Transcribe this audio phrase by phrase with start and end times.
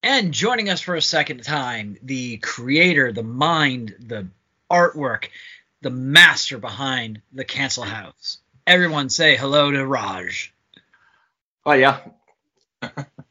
[0.00, 4.28] And joining us for a second time, the creator, the mind, the
[4.70, 5.30] artwork,
[5.80, 8.38] the master behind the Cancel Haus.
[8.64, 10.50] Everyone say hello to Hroge.
[11.66, 11.98] Oh yeah.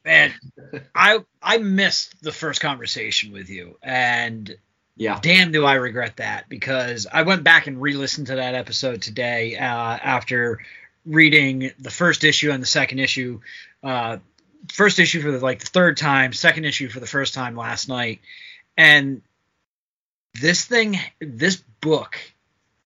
[0.04, 0.34] Man,
[0.94, 4.54] I I missed the first conversation with you, and
[5.02, 5.20] Yeah.
[5.20, 9.58] damn do I regret that because I went back and re-listened to that episode today
[9.58, 10.59] uh, after
[11.08, 13.40] reading the first issue and the second issue.
[13.81, 14.17] Uh,
[14.72, 17.90] first issue for the, like the third time, second issue for the first time last
[17.90, 18.20] night,
[18.78, 19.23] and
[20.40, 22.20] this thing, this book,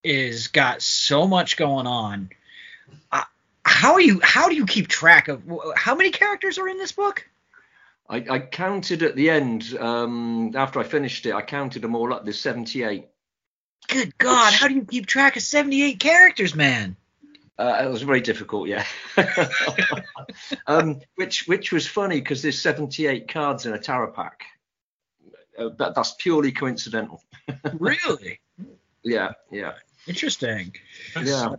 [0.01, 2.29] is got so much going on.
[3.11, 3.23] Uh,
[3.65, 4.21] how are you?
[4.23, 5.43] How do you keep track of
[5.75, 7.27] how many characters are in this book?
[8.07, 11.33] I, I counted at the end um, after I finished it.
[11.33, 12.23] I counted them all up.
[12.23, 13.07] There's 78.
[13.87, 16.95] Good God, how do you keep track of 78 characters, man?
[17.57, 18.85] Uh, it was very difficult, yeah.
[20.67, 24.43] um, which which was funny because there's 78 cards in a tarot pack.
[25.57, 27.23] Uh, that, that's purely coincidental.
[27.79, 28.39] Really?
[29.03, 29.73] Yeah, yeah,
[30.07, 30.75] Interesting.
[31.13, 31.55] That's, yeah.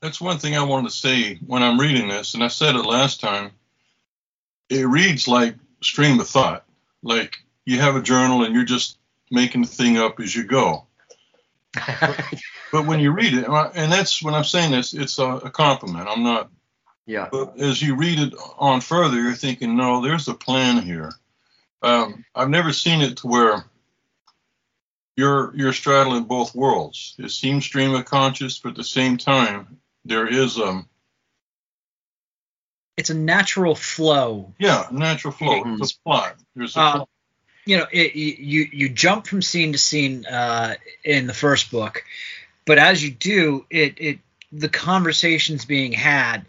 [0.00, 2.84] that's one thing I wanted to say when I'm reading this, and I said it
[2.84, 3.52] last time.
[4.70, 6.64] It reads like stream of thought,
[7.02, 8.98] like you have a journal and you're just
[9.30, 10.86] making the thing up as you go.
[12.72, 16.08] But when you read it, and that's when I'm saying this, it's a, a compliment.
[16.08, 16.50] I'm not
[17.06, 17.28] yeah.
[17.30, 21.12] But as you read it on further, you're thinking, no, there's a plan here.
[21.82, 23.64] Um, I've never seen it to where
[25.16, 27.14] you're you're straddling both worlds.
[27.18, 30.88] It seems stream of conscious, but at the same time, there is um
[32.96, 34.52] It's a natural flow.
[34.58, 35.62] yeah natural flow.
[35.80, 36.36] It's a plot.
[36.54, 37.08] There's a Uh, plot.
[37.66, 42.04] You know, it, you you jump from scene to scene uh, in the first book,
[42.66, 44.18] but as you do, it it
[44.52, 46.44] the conversations being had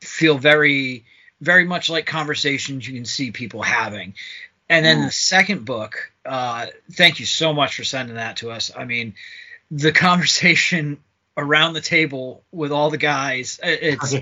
[0.00, 1.04] feel very
[1.42, 4.14] very much like conversations you can see people having.
[4.68, 8.72] And then the second book, uh, thank you so much for sending that to us.
[8.76, 9.14] I mean,
[9.70, 10.98] the conversation
[11.36, 14.14] around the table with all the guys, it's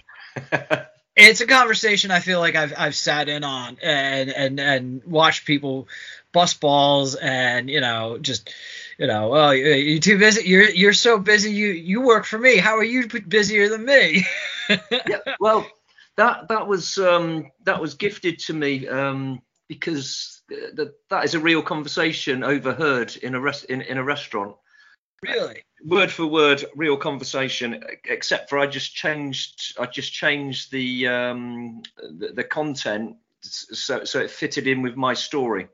[1.17, 5.47] it's a conversation I feel like I've I've sat in on and and and watched
[5.47, 5.89] people
[6.33, 8.53] bust balls and you know just
[8.99, 12.39] you know oh you you too busy you're you're so busy you you work for
[12.39, 14.25] me how are you busier than me
[14.69, 15.67] yeah, well,
[16.17, 21.35] that that was um, that was gifted to me um, because th- th- that is
[21.35, 24.57] a real conversation overheard in a rest in, in a restaurant.
[25.33, 27.85] Really Word for word, real conversation.
[28.05, 34.21] Except for I just changed I just changed the um, the, the content so so
[34.21, 35.69] it fitted in with my story.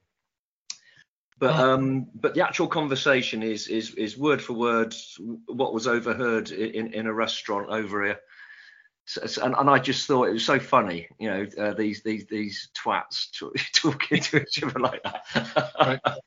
[1.38, 1.74] But Oh.
[1.74, 4.94] um, but the actual conversation is is is word for word
[5.46, 8.20] what was overheard in in a restaurant over here.
[9.10, 12.26] So, and, and I just thought it was so funny, you know, uh, these these
[12.26, 13.32] these twats
[13.72, 15.24] talking to each other like that.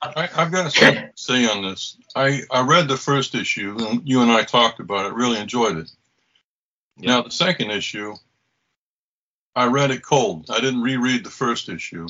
[0.01, 1.97] I, I've got something to say on this.
[2.13, 5.13] I, I read the first issue, and you and I talked about it.
[5.13, 5.89] Really enjoyed it.
[6.97, 8.15] Now the second issue,
[9.55, 10.47] I read it cold.
[10.49, 12.09] I didn't reread the first issue,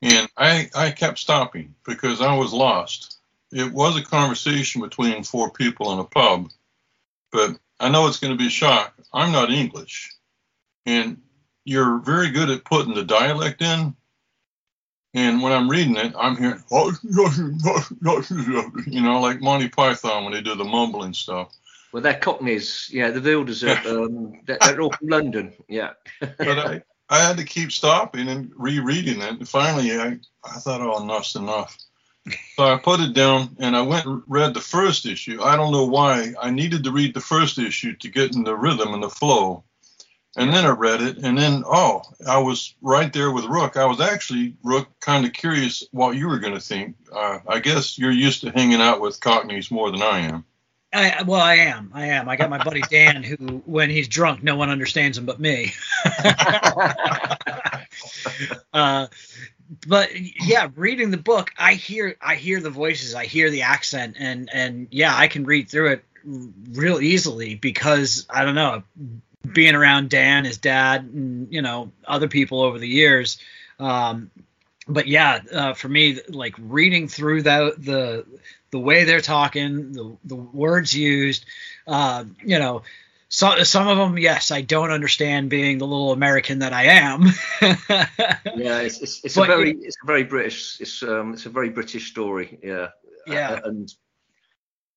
[0.00, 3.18] and I I kept stopping because I was lost.
[3.52, 6.48] It was a conversation between four people in a pub,
[7.30, 8.94] but I know it's going to be a shock.
[9.12, 10.12] I'm not English,
[10.86, 11.22] and
[11.64, 13.94] you're very good at putting the dialect in.
[15.14, 16.62] And when I'm reading it, I'm hearing,
[18.86, 21.54] you know, like Monty Python when they do the mumbling stuff.
[21.92, 23.10] well, they're Cockneys, yeah.
[23.10, 25.92] The Wilders are um, they're, they're all from London, yeah.
[26.20, 29.30] But I, I had to keep stopping and rereading it.
[29.30, 31.76] And finally, I, I thought, oh, enough's enough.
[32.56, 35.42] So I put it down and I went and read the first issue.
[35.42, 36.34] I don't know why.
[36.40, 39.64] I needed to read the first issue to get in the rhythm and the flow.
[40.36, 43.76] And then I read it, and then oh, I was right there with Rook.
[43.76, 46.94] I was actually Rook, kind of curious what you were going to think.
[47.12, 50.44] Uh, I guess you're used to hanging out with Cockneys more than I am.
[50.92, 51.90] I, well, I am.
[51.92, 52.28] I am.
[52.28, 53.36] I got my buddy Dan, who,
[53.66, 55.72] when he's drunk, no one understands him but me.
[58.72, 59.06] uh,
[59.88, 64.16] but yeah, reading the book, I hear, I hear the voices, I hear the accent,
[64.18, 66.04] and and yeah, I can read through it
[66.72, 68.82] real easily because I don't know,
[69.54, 73.38] being around Dan, his dad, and you know other people over the years.
[73.80, 74.30] Um,
[74.86, 78.26] but yeah, uh, for me, like reading through the the
[78.70, 81.46] the way they're talking, the the words used,
[81.86, 82.82] uh, you know,
[83.30, 87.26] so, some of them, yes, I don't understand being the little American that I am.
[88.56, 91.68] yeah, it's, it's, it's a very it's a very British it's um it's a very
[91.68, 92.58] British story.
[92.62, 92.88] Yeah.
[93.26, 93.50] Yeah.
[93.50, 93.92] Uh, and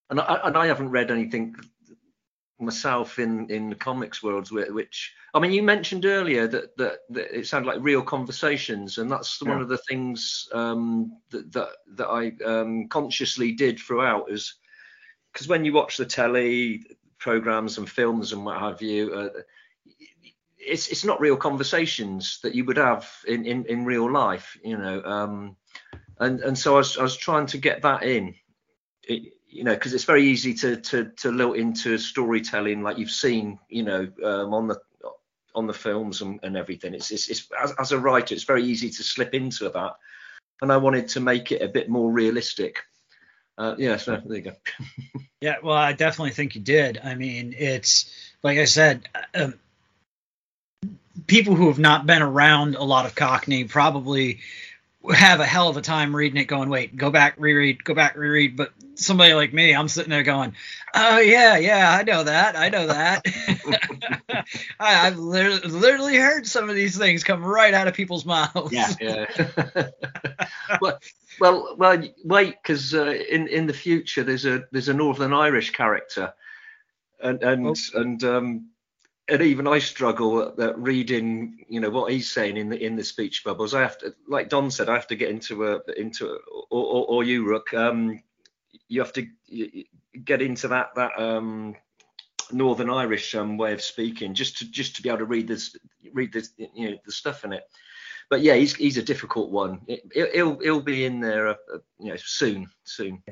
[0.10, 1.56] and I, and I haven't read anything
[2.58, 7.38] myself in in the comics worlds which I mean you mentioned earlier that that, that
[7.38, 9.50] it sounded like real conversations and that's yeah.
[9.50, 14.54] one of the things um, that, that that I um, consciously did throughout is
[15.34, 16.86] because when you watch the telly
[17.22, 19.30] programs and films and what have you uh,
[20.58, 24.78] it's it's not real conversations that you would have in in, in real life you
[24.78, 25.56] know um,
[26.20, 28.36] and and so I was, I was trying to get that in
[29.04, 33.12] it, you know, because it's very easy to to to lilt into storytelling like you've
[33.12, 34.80] seen, you know, um, on the
[35.54, 36.94] on the films and, and everything.
[36.94, 39.94] It's, it's, it's as, as, a writer, it's very easy to slip into that,
[40.62, 42.80] and I wanted to make it a bit more realistic.
[43.62, 44.54] Uh, yeah, so there you go.
[45.42, 47.00] yeah, well, I definitely think you did.
[47.04, 48.12] I mean, it's
[48.42, 49.08] like I said.
[49.36, 49.54] Um,
[51.28, 54.40] people who have not been around a lot of Cockney probably
[55.10, 58.16] have a hell of a time reading it going wait go back reread go back
[58.16, 58.56] reread.
[58.56, 60.54] But somebody like me i'm sitting there going
[60.94, 63.26] oh yeah yeah i know that i know that.
[64.80, 68.72] I, have literally, literally, heard some of these things come right out of people's mouths.
[68.72, 69.90] Yeah yeah.
[70.82, 71.00] Well
[71.40, 75.72] well well wait because uh, in in the future there's a there's a northern irish
[75.72, 76.34] character
[77.22, 78.00] and and oh.
[78.00, 78.70] and um
[79.28, 83.04] and even I struggle at, reading, you know, what he's saying in the in the
[83.04, 83.74] speech bubbles.
[83.74, 86.38] I have to, like Don said, I have to get into a into a,
[86.70, 87.74] or, or, or you, Rook.
[87.74, 88.22] Um,
[88.88, 89.28] you have to
[90.26, 91.76] get into that that um,
[92.52, 95.76] Northern Irish um, way of speaking just to just to be able to read this
[96.14, 97.64] read this you know the stuff in it.
[98.30, 99.82] But yeah, he's he's a difficult one.
[99.88, 103.24] It, will he'll be in there, uh, uh, you know, soon soon.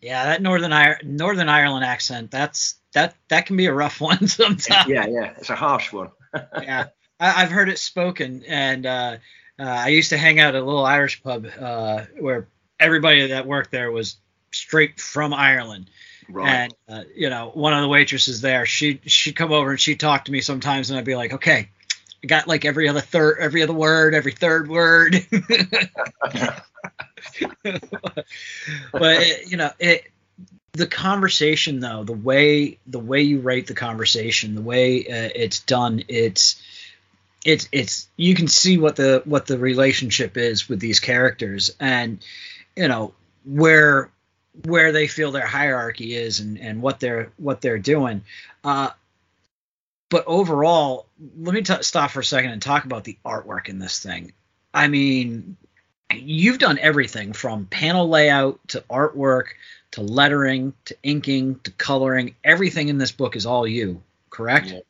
[0.00, 2.30] Yeah, that Northern Ir- Northern Ireland accent.
[2.30, 4.88] That's that that can be a rough one sometimes.
[4.88, 6.10] Yeah, yeah, it's a harsh one.
[6.62, 6.86] yeah,
[7.20, 9.16] I, have heard it spoken, and uh,
[9.58, 12.48] uh, I used to hang out at a little Irish pub uh, where
[12.80, 14.16] everybody that worked there was
[14.50, 15.90] straight from Ireland.
[16.28, 16.48] Right.
[16.48, 20.00] And uh, you know, one of the waitresses there, she she'd come over and she'd
[20.00, 21.68] talk to me sometimes, and I'd be like, okay,
[22.22, 25.26] I got like every other third, every other word, every third word.
[28.92, 30.10] but you know, it
[30.74, 35.60] the conversation though the way the way you write the conversation the way uh, it's
[35.60, 36.60] done it's
[37.44, 42.24] it's it's you can see what the what the relationship is with these characters and
[42.74, 43.12] you know
[43.44, 44.10] where
[44.64, 48.22] where they feel their hierarchy is and and what they're what they're doing.
[48.62, 48.90] Uh
[50.08, 51.06] but overall
[51.38, 54.32] let me t- stop for a second and talk about the artwork in this thing.
[54.72, 55.56] I mean
[56.12, 59.46] you've done everything from panel layout to artwork
[59.94, 62.34] to lettering to inking to coloring.
[62.42, 64.66] Everything in this book is all you, correct?
[64.66, 64.80] Yeah.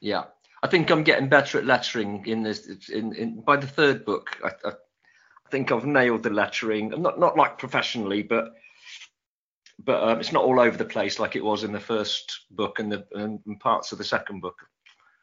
[0.00, 0.24] yeah.
[0.62, 2.88] I think I'm getting better at lettering in this.
[2.88, 6.88] In, in by the third book, I, I, I think I've nailed the lettering.
[6.88, 8.54] Not not like professionally, but
[9.84, 12.78] but um, it's not all over the place like it was in the first book
[12.78, 14.56] and the and parts of the second book.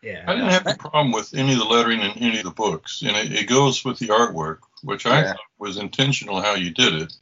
[0.04, 0.26] Yeah.
[0.28, 3.02] I didn't have a problem with any of the lettering in any of the books,
[3.02, 5.32] and it, it goes with the artwork, which I yeah.
[5.32, 7.14] thought was intentional how you did it.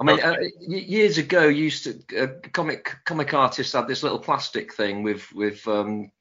[0.00, 4.72] I mean, uh, years ago, used to uh, comic comic artists had this little plastic
[4.72, 6.12] thing with with um,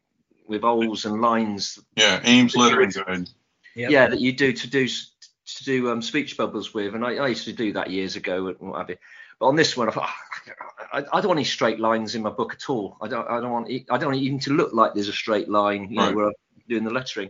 [0.47, 1.77] with holes and lines.
[1.95, 3.29] Yeah, Ames lettering guide.
[3.75, 3.91] Yep.
[3.91, 7.27] Yeah, that you do to do to do um, speech bubbles with, and I, I,
[7.27, 8.97] used to do that years ago and what have you.
[9.39, 10.53] But on this one, I thought oh,
[10.91, 12.97] I, I, don't want any straight lines in my book at all.
[13.01, 15.49] I don't I don't want I don't want even to look like there's a straight
[15.49, 16.09] line, you right.
[16.09, 16.33] know, where I'm
[16.67, 17.29] doing the lettering.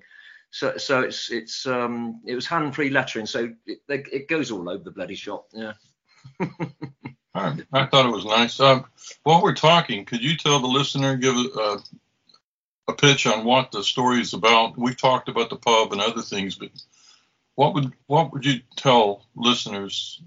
[0.52, 4.70] So so it's it's um it was hand free lettering, so it, it goes all
[4.70, 5.48] over the bloody shop.
[5.52, 5.74] Yeah.
[7.34, 8.60] I, thought it was nice.
[8.60, 8.86] Um,
[9.24, 11.78] while we're talking, could you tell the listener, give a,
[12.88, 14.78] a pitch on what the story is about?
[14.78, 16.70] We've talked about the pub and other things, but
[17.56, 20.22] what would what would you tell listeners?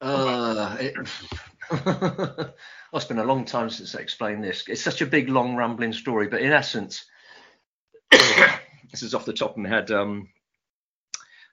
[0.00, 0.94] Uh, it,
[2.92, 4.64] it's been a long time since I explained this.
[4.68, 7.06] It's such a big, long, rambling story, but in essence,
[8.10, 9.90] this is off the top of my head.
[9.90, 10.28] Um,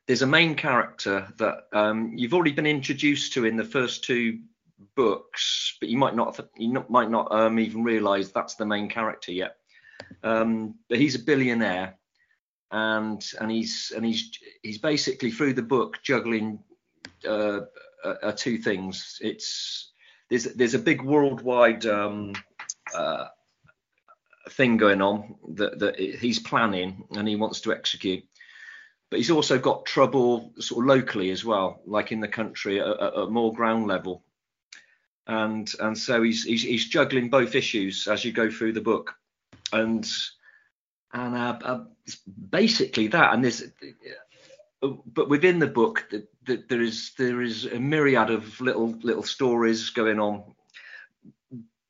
[0.08, 4.40] there's a main character that um, you've already been introduced to in the first two
[4.96, 8.90] books, but you might not you not, might not um, even realise that's the main
[8.90, 9.58] character yet.
[10.24, 11.98] Um, but he's a billionaire,
[12.72, 14.32] and and he's and he's
[14.62, 16.60] he's basically through the book juggling
[17.28, 17.62] uh,
[18.04, 19.20] uh, two things.
[19.22, 19.92] It's
[20.30, 22.34] there's there's a big worldwide um,
[22.94, 23.28] uh,
[24.50, 28.24] thing going on that that he's planning and he wants to execute.
[29.10, 32.88] But he's also got trouble sort of locally as well, like in the country at,
[32.88, 34.24] at more ground level.
[35.28, 39.16] And and so he's, he's he's juggling both issues as you go through the book,
[39.72, 40.06] and
[41.14, 41.84] and uh, uh,
[42.50, 43.34] basically that.
[43.34, 43.64] And there's
[44.82, 49.24] but within the book, the, the, there is there is a myriad of little little
[49.24, 50.44] stories going on.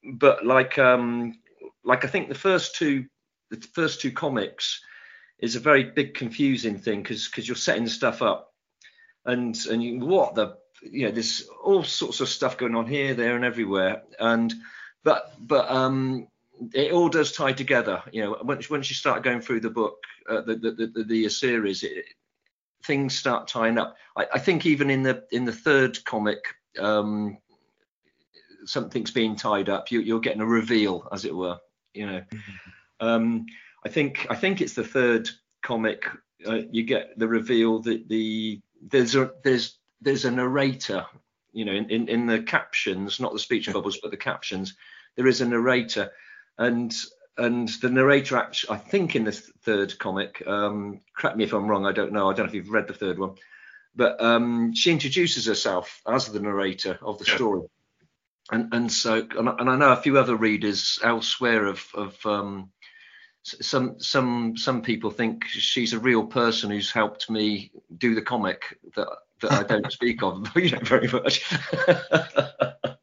[0.04, 1.40] But like um
[1.84, 3.06] like I think the first two
[3.50, 4.82] the first two comics
[5.40, 8.54] is a very big confusing thing because because you're setting stuff up
[9.26, 13.14] and and you what the you know there's all sorts of stuff going on here
[13.14, 14.54] there and everywhere and
[15.04, 16.28] but but um
[16.74, 19.98] it all does tie together you know once once you start going through the book
[20.30, 22.06] uh, the, the, the the series it,
[22.86, 23.96] things start tying up.
[24.18, 26.40] I, I, think even in the in the third comic,
[26.80, 27.38] um,
[28.66, 29.92] something's being tied up.
[29.92, 31.58] You, are getting a reveal, as it were.
[31.94, 33.08] You know, mm-hmm.
[33.08, 33.46] um,
[33.86, 35.30] I think I think it's the third
[35.62, 36.06] comic.
[36.46, 41.06] Uh, you get the reveal that the there's a there's there's a narrator.
[41.56, 44.76] You know, in, in, in the captions, not the speech bubbles, but the captions,
[45.16, 46.12] there is a narrator,
[46.58, 46.92] and
[47.38, 51.68] and the narrator actually, I think in the third comic, um, correct me if I'm
[51.68, 53.36] wrong, I don't know, I don't know if you've read the third one,
[53.96, 57.68] but um, she introduces herself as the narrator of the story.
[58.52, 62.72] And, and so, and, and I know a few other readers elsewhere of, of um,
[63.44, 68.80] some some some people think she's a real person who's helped me do the comic
[68.96, 69.08] that
[69.42, 71.52] that I don't speak of, you know, very much.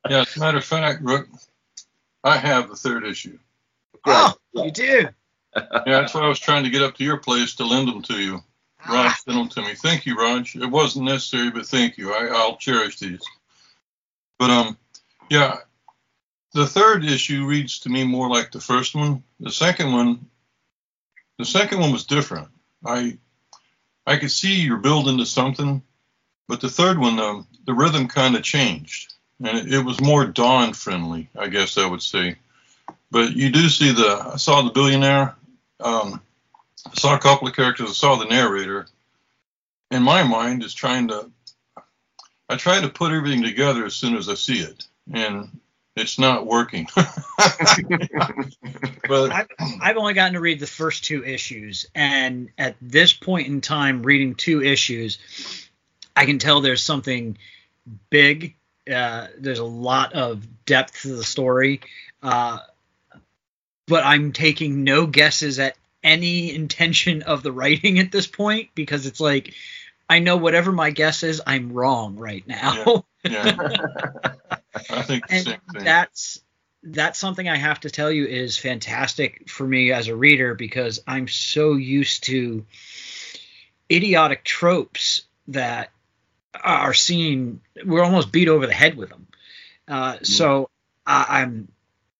[0.08, 1.28] yeah, as a matter of fact, Rook,
[2.24, 3.38] I have the third issue.
[4.06, 5.08] Oh, you do.
[5.54, 8.02] yeah, that's why I was trying to get up to your place to lend them
[8.02, 8.42] to you.
[8.82, 9.18] Hroge ah.
[9.22, 9.74] sent them to me.
[9.74, 10.60] Thank you, Hroge.
[10.60, 12.14] It wasn't necessary, but thank you.
[12.14, 13.20] I, I'll cherish these.
[14.38, 14.78] But um,
[15.28, 15.58] yeah,
[16.52, 19.22] the third issue reads to me more like the first one.
[19.38, 20.26] The second one,
[21.38, 22.48] the second one was different.
[22.84, 23.18] I
[24.06, 25.82] I could see you're building to something,
[26.48, 30.26] but the third one, um, the rhythm kind of changed, and it, it was more
[30.26, 32.36] Don friendly, I guess I would say.
[33.10, 34.30] But you do see the.
[34.32, 35.36] I saw the billionaire.
[35.78, 36.20] Um,
[36.86, 37.90] I saw a couple of characters.
[37.90, 38.86] I saw the narrator.
[39.90, 41.30] In my mind, is trying to.
[42.48, 45.60] I try to put everything together as soon as I see it, and
[45.96, 46.86] it's not working.
[46.94, 47.06] but
[49.08, 49.48] I've,
[49.80, 54.02] I've, only gotten to read the first two issues, and at this point in time,
[54.02, 55.18] reading two issues,
[56.16, 57.38] I can tell there's something
[58.10, 58.54] big.
[58.90, 61.80] Uh, there's a lot of depth to the story.
[62.22, 62.58] Uh,
[63.86, 69.06] but I'm taking no guesses at any intention of the writing at this point because
[69.06, 69.54] it's like
[70.08, 73.04] I know whatever my guess is, I'm wrong right now.
[73.24, 73.44] Yeah.
[73.56, 74.56] yeah.
[74.74, 76.40] I think and that's
[76.82, 81.02] that's something I have to tell you is fantastic for me as a reader because
[81.06, 82.64] I'm so used to
[83.90, 85.90] idiotic tropes that
[86.62, 87.60] are seen.
[87.84, 89.26] We're almost beat over the head with them.
[89.88, 90.18] Uh.
[90.22, 90.70] So
[91.06, 91.68] I, I'm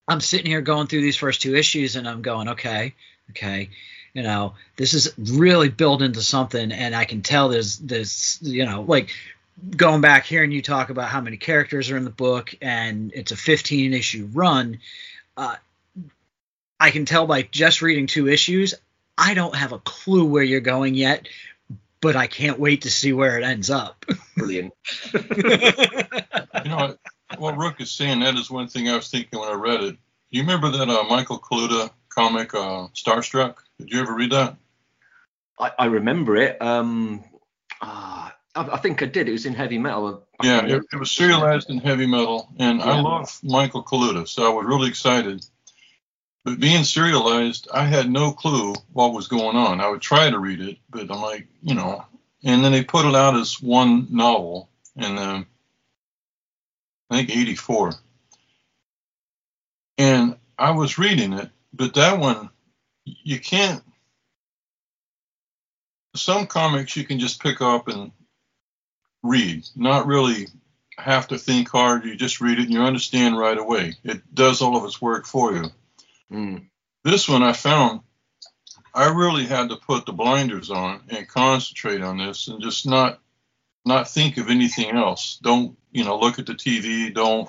[0.09, 2.95] I'm sitting here going through these first two issues and I'm going, okay,
[3.31, 3.71] okay,
[4.13, 8.67] you know, this is really built into something, and I can tell there's this, you
[8.67, 9.11] know, like
[9.77, 13.33] going back hearing you talk about how many characters are in the book and it's
[13.33, 14.81] a 15 issue run.
[15.37, 15.57] Uh,
[16.79, 18.75] I can tell by just reading two issues,
[19.17, 21.29] I don't have a clue where you're going yet,
[22.01, 24.07] but I can't wait to see where it ends up.
[24.37, 24.73] Brilliant.
[25.13, 26.97] you know,
[27.37, 29.91] what Rook is saying, that is one thing I was thinking when I read it.
[29.93, 33.57] Do you remember that uh, Michael Kaluta comic, uh, Starstruck?
[33.79, 34.57] Did you ever read that?
[35.59, 36.61] I, I remember it.
[36.63, 37.23] Um,
[37.83, 39.29] uh, I, I, think I did.
[39.29, 40.27] It was in heavy metal.
[40.43, 42.87] Yeah, it, it was serialized in heavy metal, and yeah.
[42.87, 45.45] I love Michael Kaluta, so I was really excited.
[46.45, 49.81] But being serialized, I had no clue what was going on.
[49.81, 52.05] I would try to read it, but I'm like, you know.
[52.43, 55.43] And then they put it out as one novel, and uh,
[57.11, 57.93] I think 84.
[59.99, 62.49] And I was reading it, but that one,
[63.05, 63.83] you can't.
[66.17, 68.11] Some comics you can just pick up and
[69.23, 70.49] read, not really
[70.99, 72.05] have to think hard.
[72.05, 73.95] You just read it and you understand right away.
[74.05, 75.65] It does all of its work for you.
[76.33, 76.67] Mm.
[77.05, 78.01] This one I found
[78.95, 83.21] I really had to put the blinders on and concentrate on this and just not
[83.85, 85.39] not think of anything else.
[85.43, 87.15] Don't you know look at the TV.
[87.15, 87.49] Don't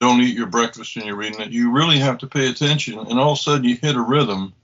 [0.00, 1.52] don't eat your breakfast when you're reading it.
[1.52, 4.54] You really have to pay attention, and all of a sudden you hit a rhythm.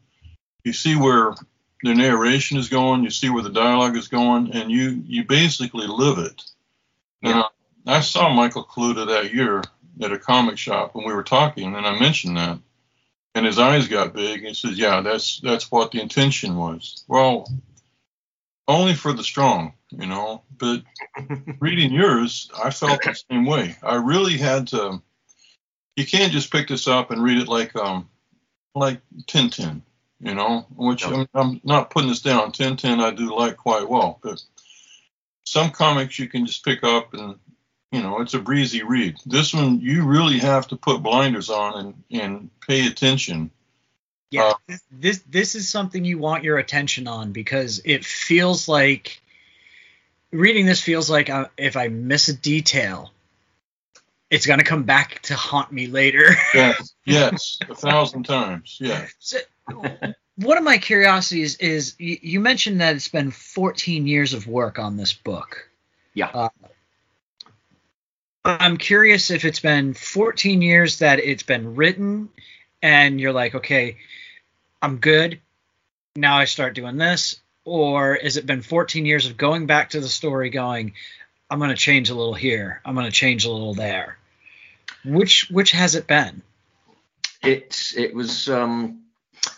[0.64, 1.34] You see where
[1.82, 3.04] the narration is going.
[3.04, 6.42] You see where the dialogue is going, and you you basically live it.
[7.22, 7.32] Yeah.
[7.32, 7.50] Now,
[7.86, 9.62] I saw Michael Kaluta that year,
[10.02, 12.58] at a comic shop when we were talking, and I mentioned that,
[13.34, 14.38] and his eyes got big.
[14.38, 17.50] And he says, "Yeah, that's that's what the intention was." Well,
[18.68, 20.42] only for the strong, you know.
[20.58, 20.82] But
[21.60, 23.76] reading yours, I felt the same way.
[23.82, 25.02] I really had to.
[25.96, 28.08] You can't just pick this up and read it like um
[28.74, 29.80] like Tintin,
[30.20, 30.66] you know.
[30.74, 32.52] Which I'm, I'm not putting this down.
[32.52, 34.42] Tintin I do like quite well, but
[35.44, 37.36] some comics you can just pick up and
[37.92, 39.16] you know it's a breezy read.
[39.24, 43.50] This one you really have to put blinders on and and pay attention.
[44.30, 49.22] Yeah, uh, this this is something you want your attention on because it feels like
[50.32, 53.12] reading this feels like uh, if I miss a detail,
[54.30, 56.36] it's gonna come back to haunt me later.
[56.54, 58.78] yes, yes, a thousand times.
[58.80, 59.06] Yeah.
[59.18, 59.38] So,
[60.36, 64.78] one of my curiosities is you, you, mentioned that it's been 14 years of work
[64.78, 65.68] on this book.
[66.14, 66.30] Yeah.
[66.32, 66.48] Uh,
[68.44, 72.28] I'm curious if it's been 14 years that it's been written
[72.80, 73.96] and you're like, okay,
[74.80, 75.40] I'm good.
[76.14, 77.40] Now I start doing this.
[77.64, 80.92] Or has it been 14 years of going back to the story going,
[81.50, 82.80] I'm going to change a little here.
[82.84, 84.18] I'm going to change a little there.
[85.04, 86.42] Which which has it been?
[87.42, 89.06] It it was um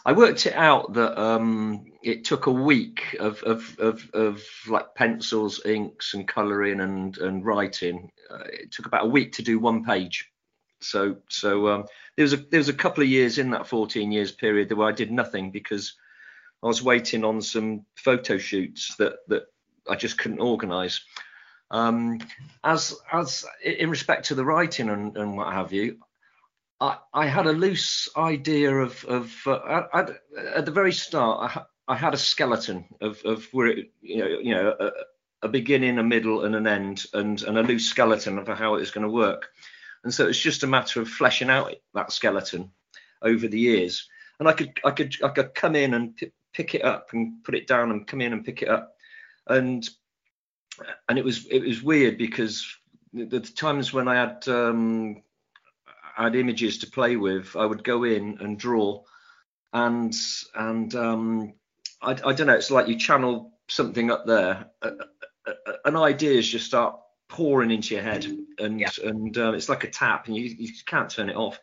[0.04, 4.95] I worked it out that um, it took a week of, of, of, of, like
[4.95, 8.11] pencils, inks, and colouring and, and writing.
[8.30, 10.30] Uh, it took about a week to do one page.
[10.80, 11.85] So so um,
[12.16, 14.88] there was a there was a couple of years in that 14 years period where
[14.88, 15.95] I did nothing because
[16.62, 19.47] I was waiting on some photo shoots that that
[19.90, 21.00] I just couldn't organise.
[21.71, 22.21] Um,
[22.65, 25.99] as as in respect to the writing and, and what have you,
[26.81, 30.07] I, I had a loose idea of of uh, I,
[30.55, 34.27] at the very start I, I had a skeleton of of where it, you know
[34.27, 34.91] you know a,
[35.43, 38.81] a, beginning, a middle, and an end, and and a loose skeleton of how it
[38.81, 39.49] was going to work,
[40.05, 42.71] and so it's just a matter of fleshing out that skeleton
[43.23, 46.75] over the years, and I could I could I could come in and p- pick
[46.75, 48.95] it up and put it down and come in and pick it up,
[49.49, 49.87] and
[51.09, 52.67] and it was it was weird because
[53.12, 55.23] the, the times when I had um,
[56.17, 59.03] had images to play with, I would go in and draw,
[59.73, 60.14] and
[60.55, 61.55] and um,
[62.03, 62.55] I, I don't know.
[62.55, 64.91] It's like you channel something up there, uh,
[65.47, 68.27] uh, uh, an ideas just start pouring into your head,
[68.59, 68.91] and yeah.
[69.05, 71.61] and um, it's like a tap, and you, you can't turn it off.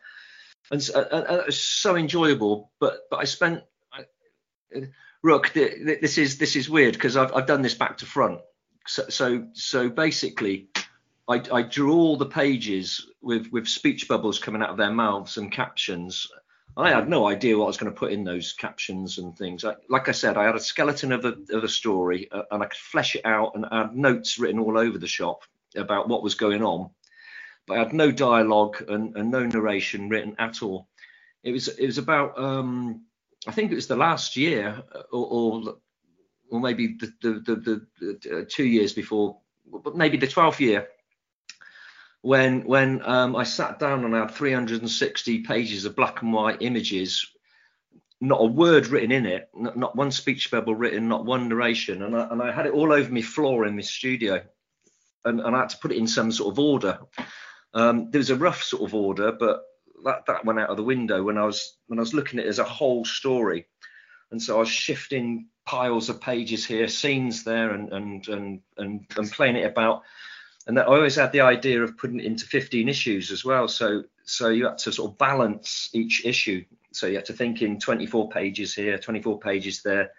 [0.70, 2.70] And, so, uh, it's so enjoyable.
[2.80, 3.62] But but I spent.
[3.92, 4.04] I,
[5.22, 8.40] Rook, this is this is weird because I've I've done this back to front.
[8.86, 10.68] So so basically,
[11.28, 15.36] I, I, drew all the pages with with speech bubbles coming out of their mouths
[15.36, 16.28] and captions.
[16.78, 19.64] I had no idea what I was going to put in those captions and things.
[19.64, 22.62] I, like I said, I had a skeleton of a of a story, uh, and
[22.62, 25.42] I could flesh it out and had notes written all over the shop
[25.74, 26.90] about what was going on,
[27.66, 30.86] but I had no dialogue and, and no narration written at all.
[31.42, 33.02] It was it was about um,
[33.46, 35.76] I think it was the last year uh, or or,
[36.50, 40.88] or maybe the the, the, the, uh, two years before, but maybe the 12th year
[42.26, 46.60] when when um, I sat down and I had 360 pages of black and white
[46.60, 47.24] images,
[48.20, 52.02] not a word written in it, not, not one speech bubble written, not one narration,
[52.02, 54.42] and I, and I had it all over my floor in my studio,
[55.24, 56.98] and, and I had to put it in some sort of order.
[57.74, 59.62] Um, there was a rough sort of order, but
[60.04, 62.46] that that went out of the window when I was when I was looking at
[62.46, 63.68] it as a whole story,
[64.30, 69.06] and so I was shifting piles of pages here, scenes there, and and and and,
[69.16, 70.02] and playing it about
[70.66, 73.68] and that I always had the idea of putting it into 15 issues as well.
[73.68, 76.64] So so you had to sort of balance each issue.
[76.92, 80.10] So you had to think in 24 pages here, 24 pages there.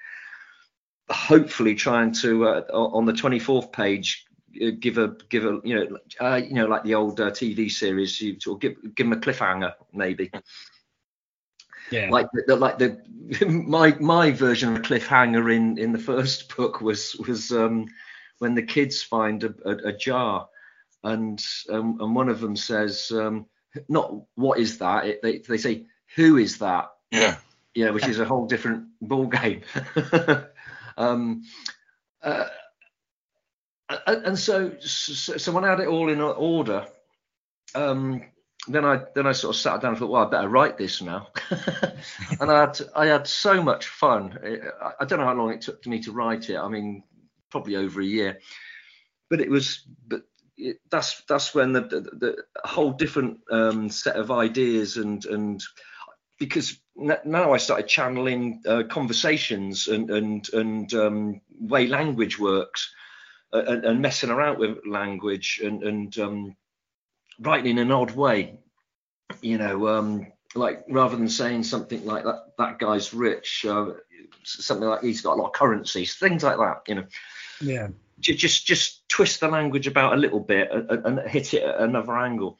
[1.10, 4.26] Hopefully, trying to uh, on the 24th page
[4.62, 7.70] uh, give a give a you know uh, you know like the old uh, TV
[7.72, 10.32] series, you sort of give give them a cliffhanger maybe.
[11.91, 12.10] Yeah.
[12.10, 13.00] Like the, like the
[13.47, 17.88] my my version of a cliffhanger in in the first book was was um
[18.39, 20.47] when the kids find a, a, a jar
[21.04, 23.45] and um, and one of them says um,
[23.89, 25.06] not what is that?
[25.06, 26.91] It, they, they say who is that?
[27.12, 27.38] Yeah.
[27.73, 29.62] Yeah which is a whole different ball game
[30.97, 31.43] um,
[32.23, 32.47] uh,
[34.08, 36.86] and so, so, so when I had it all in order
[37.76, 38.23] um,
[38.68, 41.02] then I then I sort of sat down and thought, well, I better write this
[41.02, 41.28] now.
[42.40, 44.38] and I had I had so much fun.
[44.82, 46.58] I, I don't know how long it took me to write it.
[46.58, 47.04] I mean,
[47.50, 48.40] probably over a year.
[49.30, 50.22] But it was, but
[50.58, 55.64] it, that's that's when the, the, the whole different um, set of ideas and and
[56.40, 62.94] because now I started channeling uh, conversations and and and um, way language works
[63.54, 66.56] uh, and, and, messing around with language and and um,
[67.39, 68.60] writing in an odd way.
[69.41, 73.91] You know, um, like rather than saying something like that, that guy's rich, uh,
[74.43, 76.82] something like he's got a lot of currencies, things like that.
[76.88, 77.06] You know,
[77.62, 77.89] Yeah.
[78.19, 82.17] just just twist the language about a little bit and, and hit it at another
[82.17, 82.58] angle.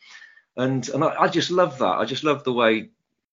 [0.56, 1.98] And and I, I just love that.
[2.00, 2.90] I just love the way.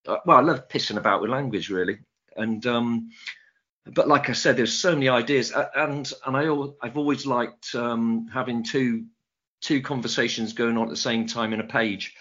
[0.06, 1.98] uh, Well, I love pissing about with language really.
[2.36, 3.10] And um,
[3.86, 6.46] but like I said, there's so many ideas, and and I
[6.80, 9.06] I've always liked um, having two
[9.64, 12.14] two conversations going on at the same time in a page.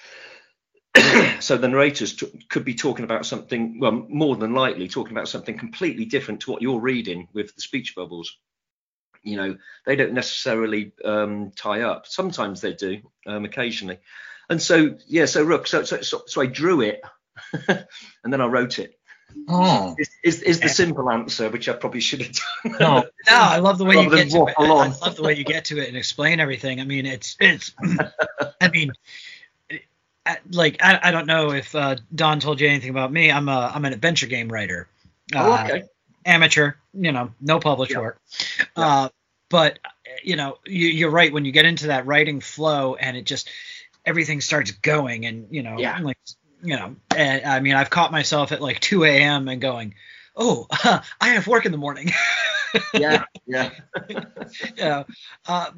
[1.39, 5.27] so the narrators t- could be talking about something, well, more than likely talking about
[5.27, 8.37] something completely different to what you're reading with the speech bubbles.
[9.23, 12.07] You know, they don't necessarily um, tie up.
[12.07, 13.99] Sometimes they do, um, occasionally.
[14.49, 17.01] And so, yeah, so Rook, so so, so, so I drew it,
[17.67, 18.97] and then I wrote it.
[19.47, 22.77] Oh, Is, is, is the simple answer, which I probably should have done.
[22.79, 23.03] no.
[23.29, 24.55] No, I love the way you Rather than get to it.
[24.57, 26.81] waffle I love the way you get to it and explain everything.
[26.81, 27.71] I mean, it's it's.
[28.61, 28.91] I mean,
[30.51, 33.31] like I, I don't know if uh, Don told you anything about me.
[33.31, 34.87] I'm a I'm an adventure game writer.
[35.35, 35.83] oh, Uh, okay.
[36.25, 37.99] amateur, you know, no published Yeah.
[37.99, 38.19] work.
[38.77, 38.85] Yeah.
[38.85, 39.09] Uh,
[39.49, 39.79] but
[40.23, 43.49] you know, you, you're right when you get into that writing flow and it just
[44.05, 45.99] everything starts going and you know, Yeah.
[46.01, 46.17] like
[46.63, 49.47] you know, and, I mean, I've caught myself at like 2 a.m.
[49.47, 49.93] and going,
[50.35, 52.11] oh, I have work in the morning.
[52.91, 53.69] Yeah, yeah.
[54.09, 54.17] you
[54.79, 55.05] know,
[55.47, 55.69] uh,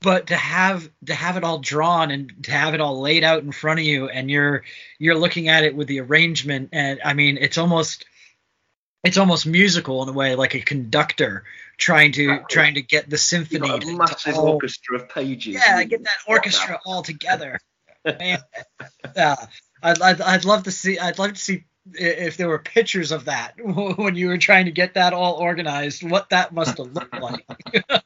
[0.00, 3.42] but to have to have it all drawn and to have it all laid out
[3.42, 4.62] in front of you and you're
[4.98, 8.06] you're looking at it with the arrangement and I mean it's almost
[9.04, 11.44] it's almost musical in a way like a conductor
[11.76, 12.54] trying to Exactly.
[12.54, 15.54] trying to get the You've symphony got a massive all- orchestra of pages.
[15.56, 17.58] yeah get that orchestra all together
[18.04, 18.38] Man.
[19.16, 19.36] yeah
[19.82, 23.26] I'd, I'd, I'd love to see i'd love to see if there were pictures of
[23.26, 27.20] that when you were trying to get that all organized what that must have looked
[27.20, 27.46] like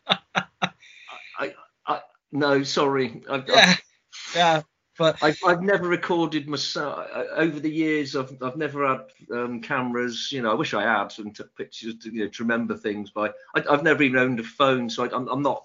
[1.38, 1.54] I,
[1.86, 2.00] I,
[2.32, 3.22] No, sorry.
[3.30, 3.74] I've, yeah
[4.34, 4.62] yeah
[4.98, 7.06] but I've, I've never recorded myself
[7.36, 8.16] over the years.
[8.16, 10.30] I've I've never had um, cameras.
[10.32, 13.10] You know, I wish I had and took pictures to you know to remember things.
[13.14, 15.62] But I, I've never even owned a phone, so I, I'm I'm not.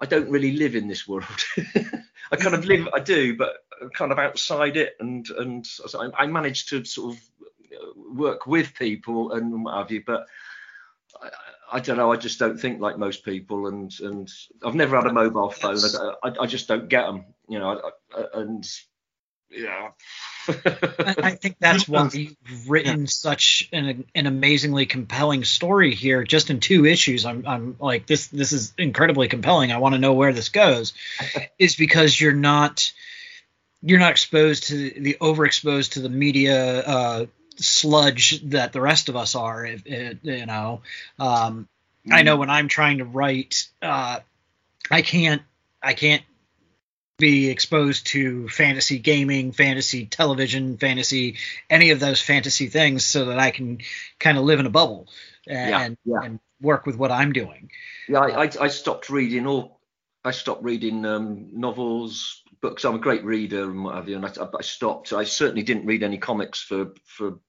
[0.00, 1.24] I don't really live in this world.
[2.30, 2.88] I kind of live.
[2.94, 7.22] I do, but kind of outside it, and and I, I manage to sort of
[7.72, 10.26] uh, work with people and what have you, but.
[11.20, 11.30] I,
[11.70, 12.10] I don't know.
[12.10, 14.30] I just don't think like most people, and and
[14.64, 15.76] I've never had a mobile phone.
[15.76, 17.92] I, I, I just don't get them, you know.
[18.14, 18.66] I, I, and
[19.50, 19.90] yeah.
[20.48, 22.36] I, think that's why you've
[22.68, 27.26] written such an an amazingly compelling story here, just in two issues.
[27.26, 29.72] I'm I'm like this this is incredibly compelling.
[29.72, 30.92] I want to know where this goes,
[31.58, 32.92] is because you're not
[33.82, 39.16] you're not exposed to the overexposed to the media uh, sludge that the rest of
[39.16, 39.64] us are.
[39.64, 40.82] If, if, you know,
[41.18, 41.68] um,
[42.10, 44.20] I know when I'm trying to write, uh,
[44.90, 45.42] I can't
[45.82, 46.22] I can't
[47.18, 51.36] be exposed to fantasy gaming, fantasy television, fantasy
[51.68, 53.78] any of those fantasy things, so that I can
[54.20, 55.08] kind of live in a bubble
[55.46, 56.26] and Yeah, yeah.
[56.26, 57.70] and work with what I'm doing.
[58.08, 59.80] Yeah, I, I, I stopped reading all.
[60.24, 62.84] I stopped reading um, novels, books.
[62.84, 65.12] I'm a great reader and what have you, and I, I stopped.
[65.12, 67.40] I certainly didn't read any comics for for.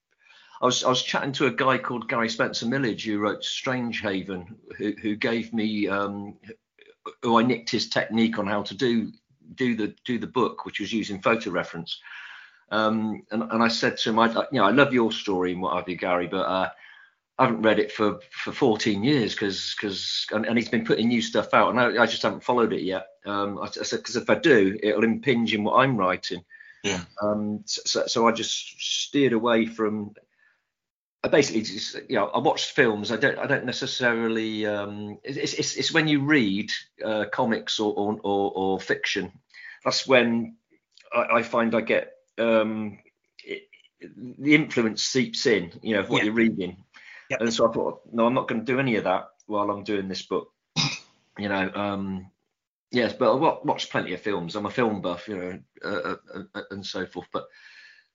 [0.61, 4.55] I was I was chatting to a guy called Gary Spencer Millidge who wrote Strangehaven,
[4.77, 6.37] who who gave me um,
[7.21, 9.11] who I nicked his technique on how to do
[9.55, 11.99] do the do the book, which was using photo reference.
[12.71, 15.53] Um, and, and I said to him, I, I- you know, I love your story
[15.53, 16.69] and what have you, Gary, but uh,
[17.39, 21.07] I haven't read it for for 14 years because because and, and he's been putting
[21.07, 23.07] new stuff out and I, I just haven't followed it yet.
[23.25, 26.43] Um, I, I said because if I do, it'll impinge in what I'm writing.
[26.83, 27.01] Yeah.
[27.21, 30.13] Um, so, so I just steered away from.
[31.23, 33.11] I basically just you know I watched films.
[33.11, 34.65] I don't I don't necessarily.
[34.65, 36.71] Um, it's, it's it's when you read
[37.03, 39.31] uh, comics or, or or or fiction,
[39.83, 40.55] that's when
[41.13, 42.99] I, I find I get um,
[43.43, 43.63] it,
[43.99, 45.71] the influence seeps in.
[45.81, 46.25] You know of what Yeah.
[46.25, 46.83] you're reading.
[47.29, 47.41] Yep.
[47.41, 49.83] And so I thought, no, I'm not going to do any of that while I'm
[49.83, 50.51] doing this book.
[51.37, 52.31] You know, um,
[52.91, 54.55] yes, but I wa- watch plenty of films.
[54.55, 57.27] I'm a film buff, you know, uh, uh, uh, and so forth.
[57.31, 57.45] But,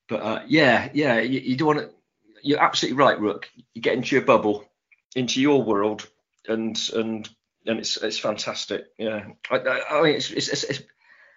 [0.09, 1.91] but uh, yeah, yeah, you, you do want to.
[2.45, 3.49] You're absolutely right, Rook.
[3.73, 4.65] You get into your bubble,
[5.17, 6.07] into your world,
[6.47, 7.29] and and
[7.67, 8.85] and it's it's fantastic.
[8.99, 10.49] Yeah, I, I, I mean, it's it's.
[10.49, 10.83] it's, it's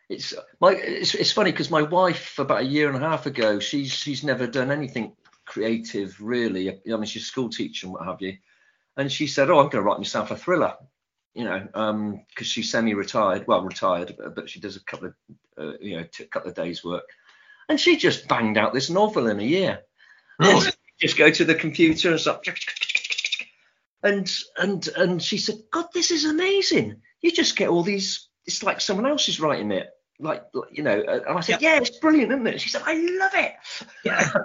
[0.10, 3.60] it's my it's, it's funny because my wife about a year and a half ago
[3.60, 5.14] she's she's never done anything
[5.46, 8.38] creative really i mean she's a school teacher and what have you
[8.96, 10.76] and she said oh i'm going to write myself a thriller
[11.34, 15.14] you know um because she's semi-retired well retired but, she does a couple of
[15.58, 17.10] uh, you know t- couple of days work
[17.68, 19.82] and she just banged out this novel in a year
[20.40, 20.70] Really?
[21.00, 22.46] Just go to the computer and start
[24.04, 27.02] and and and she said god this is amazing.
[27.22, 31.00] You just get all these it's like someone else is writing it like you know
[31.00, 32.62] and i said yeah, yeah it's brilliant isn't it?
[32.62, 33.54] She said i love it.
[34.04, 34.30] Yeah.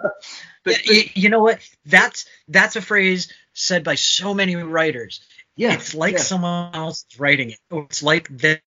[0.64, 1.58] But, yeah, you know what?
[1.86, 5.20] That's that's a phrase said by so many writers.
[5.56, 6.20] Yeah it's like yeah.
[6.20, 7.58] someone else is writing it.
[7.68, 8.62] Oh, it's like they're,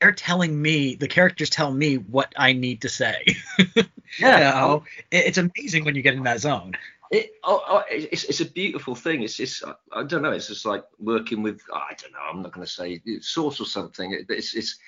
[0.00, 3.36] they're telling me the characters tell me what i need to say.
[4.18, 4.38] Yeah.
[4.38, 6.72] You know, it's amazing when you get in that zone
[7.10, 9.22] it, oh, oh, it's, it's a beautiful thing.
[9.22, 10.32] It's just I don't know.
[10.32, 12.18] It's just like working with I don't know.
[12.28, 14.12] I'm not going to say source or something.
[14.12, 14.78] It, it's it's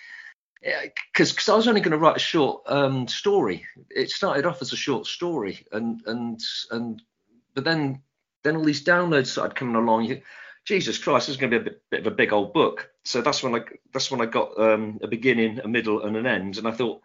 [0.61, 3.65] because because I was only going to write a short um, story.
[3.89, 7.01] It started off as a short story, and and and
[7.55, 8.03] but then
[8.43, 10.05] then all these downloads started coming along.
[10.05, 10.21] You,
[10.67, 12.91] Jesus Christ, this is going to be a bit, bit, of a big old book.
[13.05, 13.61] So that's when I
[13.95, 16.59] that's when I got um, a beginning, a middle, and an end.
[16.59, 17.01] And I thought,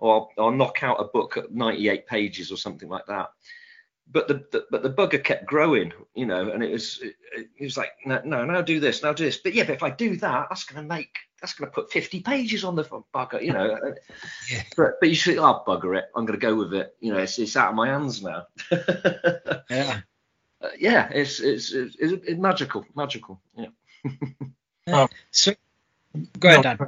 [0.00, 3.30] oh, I'll, I'll knock out a book at 98 pages or something like that
[4.12, 7.14] but the, the, but the bugger kept growing, you know, and it was it,
[7.58, 9.38] it was like no, no, now do this, now do this.
[9.38, 11.92] But yeah, but if I do that, that's going to make that's going to put
[11.92, 13.78] 50 pages on the bugger, you know.
[14.50, 14.62] yeah.
[14.76, 16.94] But but you should, oh bugger it, I'm going to go with it.
[17.00, 18.46] You know, it's, it's out of my hands now.
[19.70, 20.00] yeah.
[20.62, 23.40] Uh, yeah, it's, it's it's, it's magical, magical.
[23.56, 23.68] Yeah.
[24.88, 25.52] um, so
[26.38, 26.78] go ahead, Dan.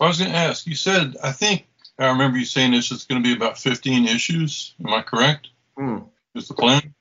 [0.00, 0.66] I was going to ask.
[0.66, 1.66] You said I think
[1.98, 4.74] I remember you saying this It's going to be about 15 issues.
[4.84, 5.48] Am I correct?
[5.76, 5.98] Hmm.
[6.34, 6.94] Is the plan?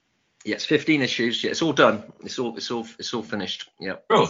[0.46, 1.43] Yes, 15 issues.
[1.43, 2.04] Yeah, it's all done.
[2.24, 3.69] It's all it's all it's all finished.
[3.80, 3.96] Yeah.
[4.10, 4.30] Really?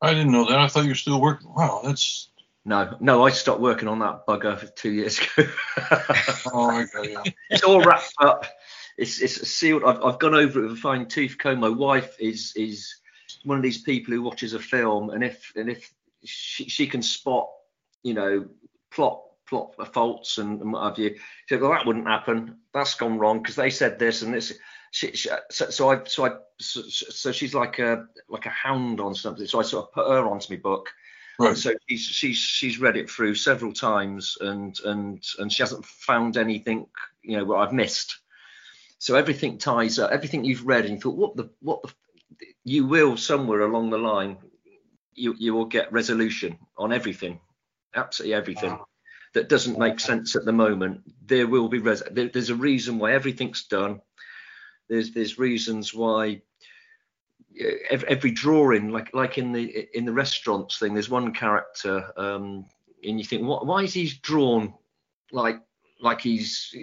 [0.00, 0.58] I didn't know that.
[0.58, 1.52] I thought you were still working.
[1.54, 2.30] Wow, that's.
[2.64, 5.48] No, no, I stopped working on that bugger two years ago.
[6.52, 7.14] oh, okay.
[7.48, 8.44] It's all wrapped up.
[8.98, 9.84] It's it's sealed.
[9.84, 11.60] I've, I've gone over it with a fine tooth comb.
[11.60, 12.96] My wife is is
[13.44, 15.92] one of these people who watches a film, and if and if
[16.24, 17.48] she, she can spot,
[18.02, 18.46] you know,
[18.90, 21.14] plot plot faults and, and what have you.
[21.14, 22.56] She said, well, that wouldn't happen.
[22.74, 24.52] That's gone wrong because they said this and this.
[24.90, 26.30] She, she, so, so, I, so I,
[26.60, 29.46] so, so, she's like a like a hound on something.
[29.46, 30.90] So I sort of put her onto my book.
[31.38, 31.56] Right.
[31.56, 36.38] So she's she's she's read it through several times and and and she hasn't found
[36.38, 36.86] anything
[37.22, 38.18] you know what I've missed.
[38.98, 40.12] So everything ties up.
[40.12, 41.92] Everything you've read and you thought, what the what the
[42.64, 44.38] you will somewhere along the line
[45.14, 47.38] you you will get resolution on everything,
[47.94, 48.70] absolutely everything.
[48.70, 48.86] Wow
[49.36, 52.98] that doesn't make sense at the moment, there will be res- there, there's a reason
[52.98, 54.00] why everything's done.
[54.88, 56.40] There's there's reasons why
[57.90, 62.64] every, every, drawing, like like in the in the restaurants thing, there's one character, um,
[63.04, 64.72] and you think, what, why is he drawn
[65.32, 65.60] like
[66.00, 66.74] like he's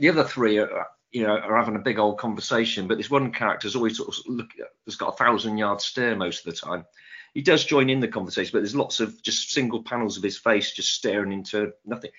[0.00, 3.32] the other three are you know are having a big old conversation, but this one
[3.32, 4.48] character is always sort of look,
[4.86, 6.86] has got a thousand yard stare most of the time
[7.34, 10.38] he does join in the conversation, but there's lots of just single panels of his
[10.38, 12.10] face just staring into nothing.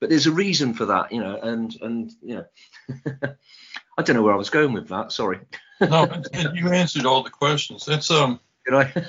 [0.00, 2.44] But there's a reason for that, you know, and and you know,
[3.98, 5.12] I don't know where I was going with that.
[5.12, 5.40] Sorry.
[5.80, 6.22] no,
[6.54, 7.84] you answered all the questions.
[7.84, 8.40] That's um.
[8.66, 9.06] Did I?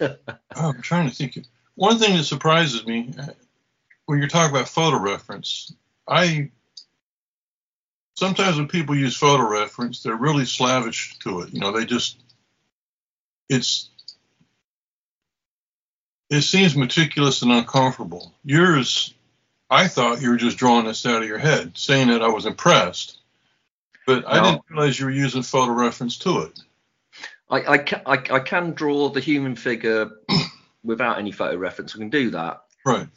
[0.00, 0.16] oh,
[0.56, 1.38] I'm trying to think.
[1.76, 3.26] One thing that surprises me uh,
[4.06, 5.72] when you're talking about photo reference,
[6.08, 6.50] I
[8.14, 11.52] sometimes when people use photo reference, they're really slavish to it.
[11.52, 12.22] You know, they just
[13.48, 13.90] it's
[16.30, 18.32] it seems meticulous and uncomfortable.
[18.44, 19.14] Yours,
[19.70, 22.46] I thought you were just drawing this out of your head, saying that I was
[22.46, 23.18] impressed,
[24.06, 24.28] but no.
[24.28, 26.60] I didn't realize you were using photo reference to it.
[27.50, 30.10] I, I, can, I, I can draw the human figure
[30.84, 31.94] without any photo reference.
[31.94, 32.62] I can do that.
[32.84, 33.08] Right.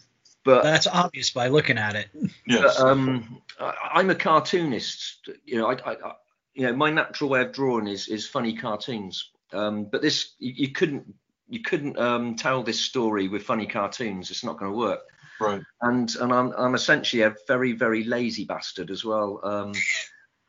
[0.44, 2.08] But that's obvious by looking at it.
[2.46, 2.78] Yes.
[2.78, 5.30] But, um, I, am a cartoonist.
[5.46, 6.14] You know, I, I,
[6.54, 9.30] you know, my natural way of drawing is is funny cartoons.
[9.52, 11.14] Um, but this, you, you couldn't
[11.48, 14.32] you couldn't um, tell this story with funny cartoons.
[14.32, 15.02] It's not going to work.
[15.40, 15.62] Right.
[15.82, 19.40] And and I'm I'm essentially a very very lazy bastard as well.
[19.44, 19.74] Um,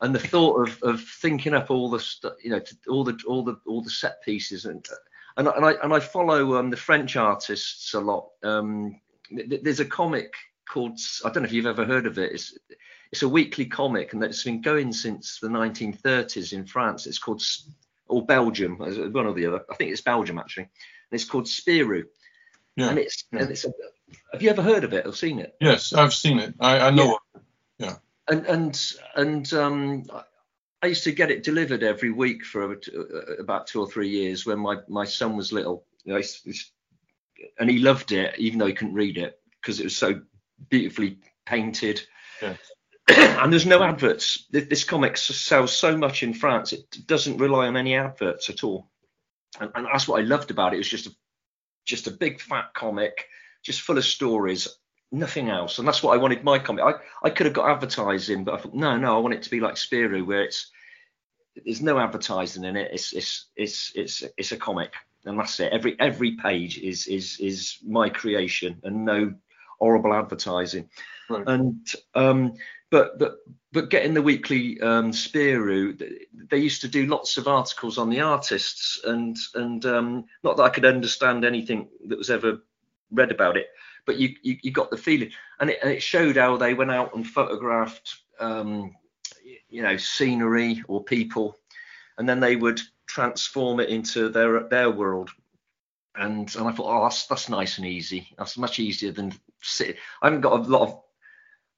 [0.01, 3.43] and the thought of, of thinking up all the st- you know all the all
[3.43, 4.85] the all the set pieces and
[5.37, 8.29] and, and I and I follow um, the French artists a lot.
[8.43, 10.33] Um, th- there's a comic
[10.67, 12.31] called I don't know if you've ever heard of it.
[12.31, 12.57] It's
[13.11, 17.07] it's a weekly comic and it's been going since the 1930s in France.
[17.07, 17.41] It's called
[18.09, 19.65] or Belgium, one or the other.
[19.69, 20.71] I think it's Belgium actually, and
[21.11, 22.03] it's called Spirou.
[22.75, 22.89] Yeah.
[22.89, 23.41] And it's yeah.
[23.41, 23.65] and it's.
[23.65, 23.71] A,
[24.33, 25.55] have you ever heard of it or seen it?
[25.61, 26.55] Yes, I've seen it.
[26.59, 27.19] I, I know.
[27.35, 27.41] Yeah.
[27.87, 27.95] yeah.
[28.27, 30.03] And and and um,
[30.81, 32.77] I used to get it delivered every week for
[33.39, 35.85] about two or three years when my my son was little.
[36.03, 36.21] You know,
[37.59, 40.21] and he loved it even though he couldn't read it because it was so
[40.69, 42.01] beautifully painted.
[42.41, 42.55] Yeah.
[43.17, 44.45] and there's no adverts.
[44.51, 48.89] This comic sells so much in France, it doesn't rely on any adverts at all.
[49.59, 50.75] And, and that's what I loved about it.
[50.75, 51.11] It was just a,
[51.85, 53.27] just a big fat comic,
[53.63, 54.67] just full of stories,
[55.11, 55.79] nothing else.
[55.79, 56.83] And that's what I wanted my comic.
[56.83, 56.93] I,
[57.23, 59.59] I could have got advertising, but I thought, no, no, I want it to be
[59.59, 60.69] like Spirou, where it's
[61.65, 62.91] there's no advertising in it.
[62.93, 64.93] It's it's it's it's it's a comic,
[65.25, 65.73] and that's it.
[65.73, 69.33] Every every page is is is my creation, and no
[69.79, 70.89] horrible advertising.
[71.29, 71.43] Right.
[71.47, 72.53] And um,
[72.89, 73.37] but but
[73.71, 75.97] but getting the weekly um, Spirou,
[76.49, 80.63] they used to do lots of articles on the artists, and and um, not that
[80.63, 82.61] I could understand anything that was ever
[83.11, 83.67] read about it,
[84.05, 86.91] but you you, you got the feeling, and it, and it showed how they went
[86.91, 88.95] out and photographed, um,
[89.69, 91.57] you know, scenery or people,
[92.17, 95.29] and then they would transform it into their their world.
[96.15, 98.33] And, and I thought, oh, that's that's nice and easy.
[98.37, 99.97] That's much easier than sit.
[100.21, 101.01] I haven't got a lot of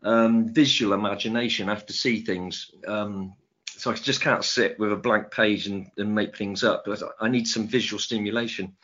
[0.03, 1.69] um, visual imagination.
[1.69, 2.71] I have to see things.
[2.87, 3.33] Um,
[3.67, 6.87] so I just can't sit with a blank page and, and make things up.
[7.19, 8.75] I need some visual stimulation.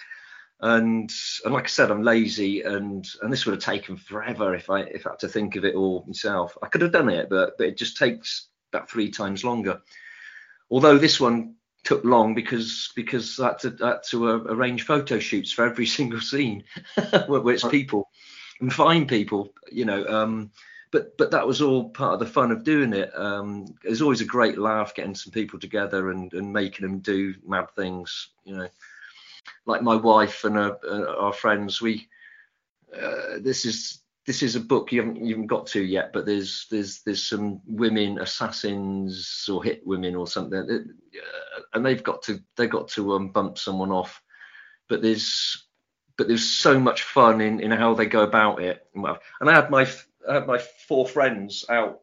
[0.60, 1.12] And
[1.46, 4.82] and like I said, I'm lazy, and and this would have taken forever if I
[4.82, 6.58] if I had to think of it all myself.
[6.64, 9.82] I could have done it, but but it just takes about three times longer.
[10.72, 14.84] Although this one took long because because I had to, I had to uh, arrange
[14.84, 16.64] photo shoots for every single scene
[17.28, 18.10] where, where it's people
[18.60, 20.08] and find people, you know.
[20.08, 20.52] Um,
[20.92, 23.12] but but that was all part of the fun of doing it.
[23.16, 27.00] Um, it was always a great laugh getting some people together and, and making them
[27.00, 28.30] do mad things.
[28.46, 28.70] You know,
[29.66, 31.82] like my wife and uh, uh, our friends.
[31.82, 32.08] We
[32.96, 36.68] uh, this is this is a book you haven't haven't got to yet, but there's
[36.72, 42.40] there's there's some women assassins or hit women or something, uh, and they've got to
[42.56, 44.22] they've got to um, bump someone off.
[44.88, 45.68] But there's
[46.18, 48.86] but there's so much fun in, in how they go about it.
[48.96, 49.88] And I had my
[50.28, 52.02] I had my four friends out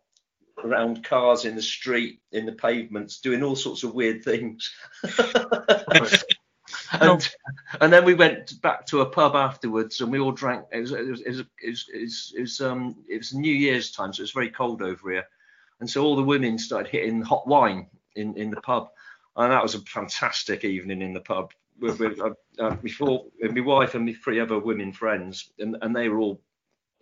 [0.62, 4.72] around cars in the street, in the pavements, doing all sorts of weird things.
[6.92, 7.34] and,
[7.80, 10.64] and then we went back to a pub afterwards, and we all drank.
[10.72, 13.34] It was it was it was, it was, it was, it was um it was
[13.34, 15.26] New Year's time, so it was very cold over here,
[15.80, 18.88] and so all the women started hitting hot wine in in the pub,
[19.36, 21.52] and that was a fantastic evening in the pub.
[21.80, 25.94] With, with, uh, uh, before my wife and my three other women friends, and, and
[25.94, 26.40] they were all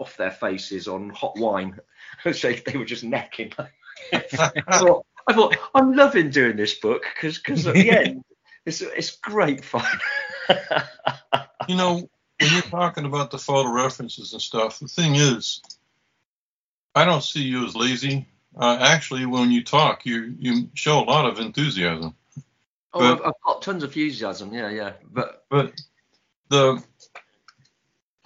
[0.02, 1.78] off their faces on hot wine.
[2.32, 3.52] so they were just necking.
[4.12, 4.18] I
[4.72, 8.24] thought, I thought, I'm loving doing this book because because at the end,
[8.66, 9.86] it's it's great fun.
[11.68, 11.94] You know,
[12.40, 15.60] when you're talking about the photo references and stuff, the thing is,
[16.94, 18.26] I don't see you as lazy.
[18.56, 22.14] Uh, actually, when you talk, you you show a lot of enthusiasm.
[22.92, 24.52] oh, But- I've, I've got tons of enthusiasm.
[24.52, 24.92] Yeah, yeah.
[25.10, 25.72] But but
[26.48, 26.82] the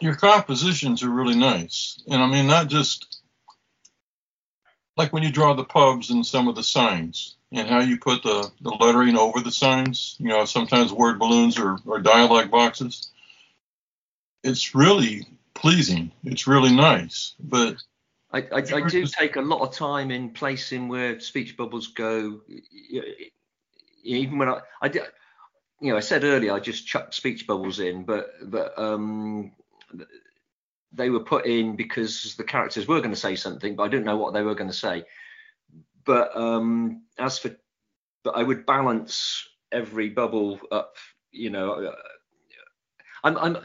[0.01, 2.03] your compositions are really nice.
[2.09, 3.21] And i mean not just
[4.97, 8.23] like when you draw the pubs and some of the signs and how you put
[8.23, 13.11] the, the lettering over the signs you know sometimes word balloons or, or dialogue boxes.
[14.43, 16.13] It's really pleasing.
[16.25, 17.35] It's really nice.
[17.41, 17.77] But
[18.33, 22.41] I, I, I do take a lot of time in placing where speech bubbles go.
[24.05, 25.03] Even when I, I did,
[25.81, 29.53] you know, I said earlier I just chucked speech bubbles in, but but um,
[30.92, 34.07] they were put in because the characters were going to say something, but I didn't
[34.07, 35.05] know what they were going to say.
[36.05, 37.57] But um, as for,
[38.22, 40.96] but I would balance every bubble up.
[41.33, 41.94] You know, uh,
[43.25, 43.57] I'm I'm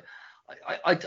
[0.67, 0.99] I, I,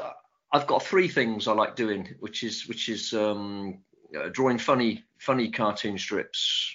[0.53, 3.81] I've got three things I like doing, which is which is um,
[4.16, 6.74] uh, drawing funny funny cartoon strips,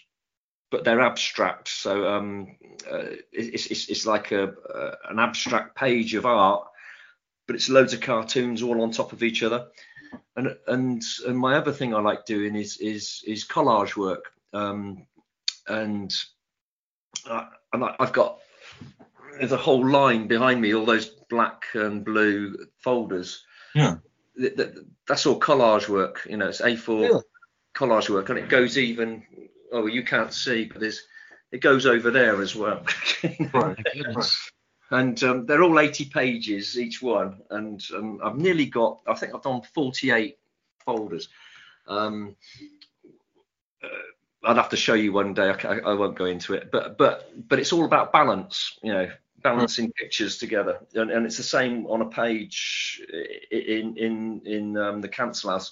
[0.70, 1.70] but they're abstract.
[1.70, 2.58] So um,
[2.92, 6.68] uh, it's, it's it's like a uh, an abstract page of art,
[7.50, 9.66] but it's loads of cartoons all on top of each other.
[10.36, 14.26] And and and my other thing I like doing is is is collage work.
[14.54, 15.08] Um,
[15.68, 16.14] and
[17.28, 18.38] uh, and I- I've got
[19.40, 23.44] there's a whole line behind me, all those black and blue folders.
[23.74, 23.96] Yeah.
[24.38, 24.76] Th- th-
[25.08, 26.28] that's all collage work.
[26.30, 27.24] You know, it's A4 Really?
[27.76, 29.24] collage work, and it goes even.
[29.72, 31.02] Oh, you can't see, but there's
[31.52, 32.84] it goes over there as well.
[33.24, 34.52] right, My goodness.
[34.92, 39.02] And um, they're all 80 pages each one, and um, I've nearly got.
[39.08, 40.38] I think I've done 48
[40.84, 41.30] folders.
[41.88, 42.36] Um,
[43.84, 43.88] uh,
[44.44, 45.50] I'd have to show you one day.
[45.50, 48.80] I, I, I won't go into it, but but but it's all about balance.
[48.82, 49.12] You know,
[49.44, 53.02] balancing pictures together, and, and it's the same on a page
[53.52, 55.72] in in in um, the Cancel Haus.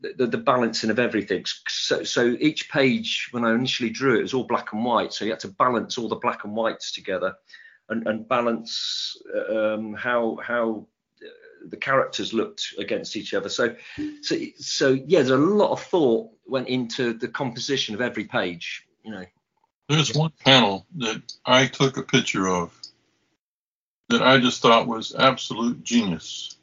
[0.00, 1.44] The, the, the balancing of everything.
[1.68, 5.12] So so each page when I initially drew it was all black and white.
[5.12, 7.34] So you had to balance all the black and whites together,
[7.88, 9.16] and and balance
[9.50, 10.86] um, how how
[11.22, 11.26] uh,
[11.68, 13.48] the characters looked against each other.
[13.48, 13.74] So,
[14.22, 18.86] so, so yeah, there's a lot of thought went into the composition of every page.
[19.02, 19.24] You know,
[19.88, 22.72] there's one panel that i took a picture of
[24.08, 26.56] that i just thought was absolute genius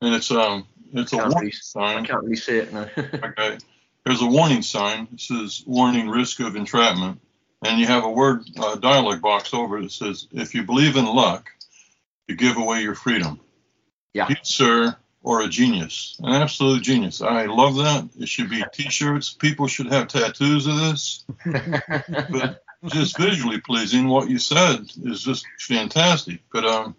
[0.00, 2.72] and it's um it's a warning really- I sign can't really see it.
[2.72, 2.88] No.
[2.96, 3.58] Okay.
[4.04, 5.06] There's a warning sign.
[5.12, 7.20] It says warning risk of entrapment.
[7.62, 10.96] And you have a word uh, dialog box over it that says, if you believe
[10.96, 11.50] in luck,
[12.26, 13.40] you give away your freedom.
[14.14, 14.28] Yeah.
[14.28, 17.20] You, sir, or a genius, an absolute genius.
[17.20, 18.08] I love that.
[18.18, 19.34] It should be T-shirts.
[19.34, 21.24] People should have tattoos of this.
[22.30, 26.40] but just visually pleasing, what you said is just fantastic.
[26.50, 26.96] But um,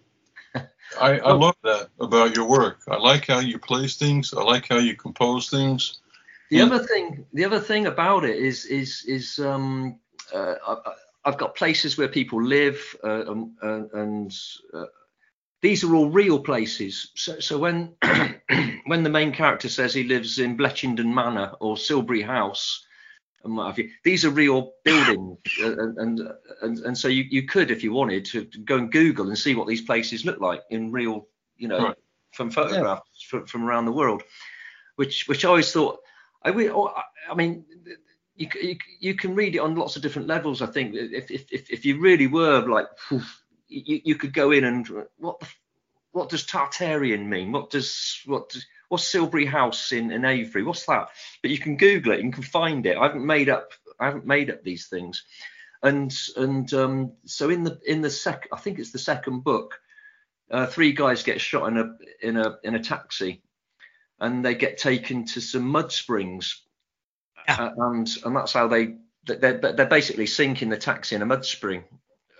[1.00, 2.78] I, I love that about your work.
[2.88, 4.32] I like how you place things.
[4.32, 5.98] I like how you compose things.
[6.50, 9.98] The other thing, the other thing about it is is is um,
[10.32, 10.76] uh, I,
[11.24, 14.34] I've got places where people live, uh, um, and
[14.74, 14.86] uh,
[15.60, 17.10] these are all real places.
[17.14, 17.94] So, so when
[18.86, 22.84] when the main character says he lives in Bletchington Manor or Silbury House,
[23.44, 26.20] and what have you, these are real buildings, and, and
[26.62, 29.54] and and so you, you could, if you wanted, to go and Google and see
[29.54, 31.96] what these places look like in real, you know, Right.
[32.32, 34.22] from photographs from, from around the world,
[34.96, 36.00] which which I always thought.
[36.44, 36.50] I-
[37.30, 37.64] I mean,
[38.36, 40.62] you, you, can read it on lots of different levels.
[40.62, 42.86] I think if if if, if you really were like,
[43.68, 45.46] you, you could go in and what the,
[46.12, 47.52] what does Tartarian mean?
[47.52, 50.62] What does what does, what's Silbury House in, in Avebury?
[50.62, 51.08] What's that?
[51.40, 52.22] But you can Google it.
[52.22, 52.96] You can find it.
[52.96, 55.24] I haven't made up I haven't made up these things.
[55.82, 59.80] And and um, so in the in the sec I think it's the second book,
[60.50, 63.42] uh, three guys get shot in a in a in a taxi,
[64.20, 66.62] and they get taken to some mud springs,
[67.48, 67.56] Yeah.
[67.64, 71.44] uh, and and that's how they they're, they're basically sinking the taxi in a mud
[71.44, 71.84] spring,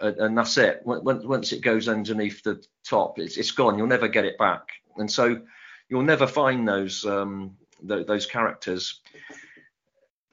[0.00, 0.82] and that's it.
[0.84, 3.78] Once it goes underneath the top, it's it's gone.
[3.78, 5.40] You'll never get it back, and so
[5.88, 9.00] you'll never find those um, th- those characters.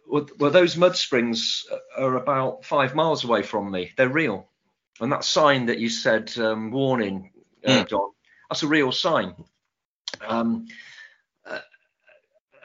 [0.07, 1.65] Well, those mud springs
[1.95, 3.91] are about five miles away from me.
[3.95, 4.47] They're real,
[4.99, 7.31] and that sign that you said um, warning,
[7.63, 7.87] uh, Mm.
[7.89, 8.11] Don,
[8.49, 9.35] that's a real sign.
[10.27, 10.67] Um,
[11.45, 11.59] uh,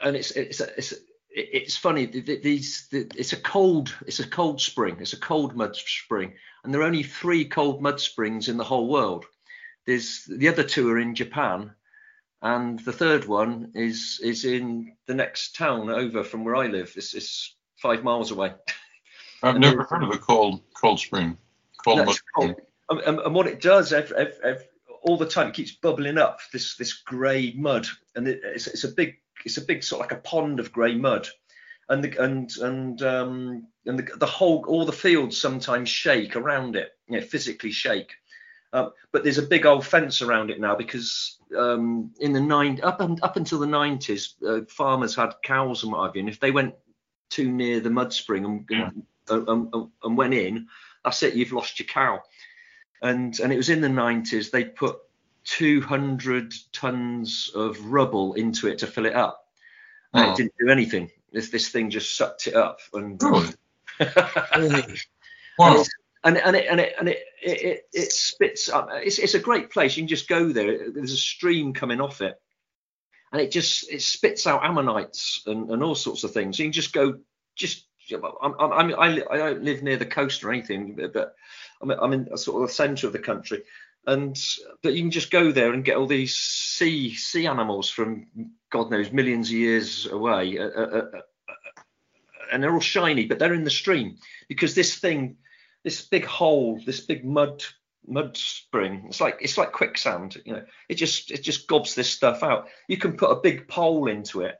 [0.01, 0.95] and it's it's it's
[1.35, 2.07] it's funny.
[2.07, 4.97] th- th- These th- it's a cold it's a cold spring.
[4.99, 6.33] It's a cold mud spring,
[6.63, 9.25] and there are only three cold mud springs in the whole world.
[9.85, 11.71] There's the other two are in Japan,
[12.41, 16.93] and the third one is is in the next town over from where I live.
[16.95, 18.53] It's, it's five miles away.
[19.43, 21.37] I've never heard of a cold cold spring.
[21.83, 22.17] Cold mud cold.
[22.51, 22.55] spring.
[22.87, 24.65] And, and, what it does every, every, every,
[25.01, 28.83] all the time, it keeps bubbling up this this grey mud, and it, it's, it's
[28.83, 31.27] a big it's a big sort of like a pond of grey mud,
[31.89, 36.75] and the, and and um and the, the whole all the fields sometimes shake around
[36.75, 38.13] it, you know, physically shake.
[38.73, 42.81] Um, but there's a big old fence around it now because um, in the nine
[42.83, 46.29] up and up until the 90s, uh, farmers had cows and what have you, and
[46.29, 46.75] if they went
[47.29, 50.67] too near the mud spring and, and, and, and, and went in,
[51.05, 52.21] that's it, you've lost your cow.
[53.01, 54.97] And and it was in the 90s they put
[55.45, 59.45] 200 tons of rubble into it to fill it up,
[60.13, 60.27] and Oh.
[60.29, 60.35] it ah.
[60.35, 61.11] didn't do anything.
[61.31, 63.21] This this thing just sucked it up and.
[63.21, 63.53] Really?
[64.51, 64.99] And
[65.57, 65.83] Wow.
[66.25, 68.89] and and it and it and it it, it, it spits up.
[68.91, 69.95] It's it's a great place.
[69.95, 70.91] You can just go there.
[70.91, 72.35] There's a stream coming off it,
[73.31, 76.59] and it just it spits out ammonites and, and all sorts of things.
[76.59, 77.19] You can just go
[77.55, 77.85] just.
[78.13, 81.35] I'm, I'm, I'm, I, don't live near the coast or anything, but- but
[81.81, 83.63] I'm, I'm in sort of the centre of the country,
[84.07, 84.37] and
[84.83, 88.27] but you can just go there and get all these sea sea animals from
[88.69, 91.21] God knows millions of years away, uh, uh, uh, uh,
[92.51, 95.37] and they're all shiny, but they're in the stream because this thing
[95.83, 97.63] this big hole, this big mud
[98.07, 99.05] mud spring.
[99.07, 100.65] It's like it's like quicksand, you know.
[100.89, 102.67] It just it just gobs this stuff out.
[102.87, 104.55] You can put a big pole into it.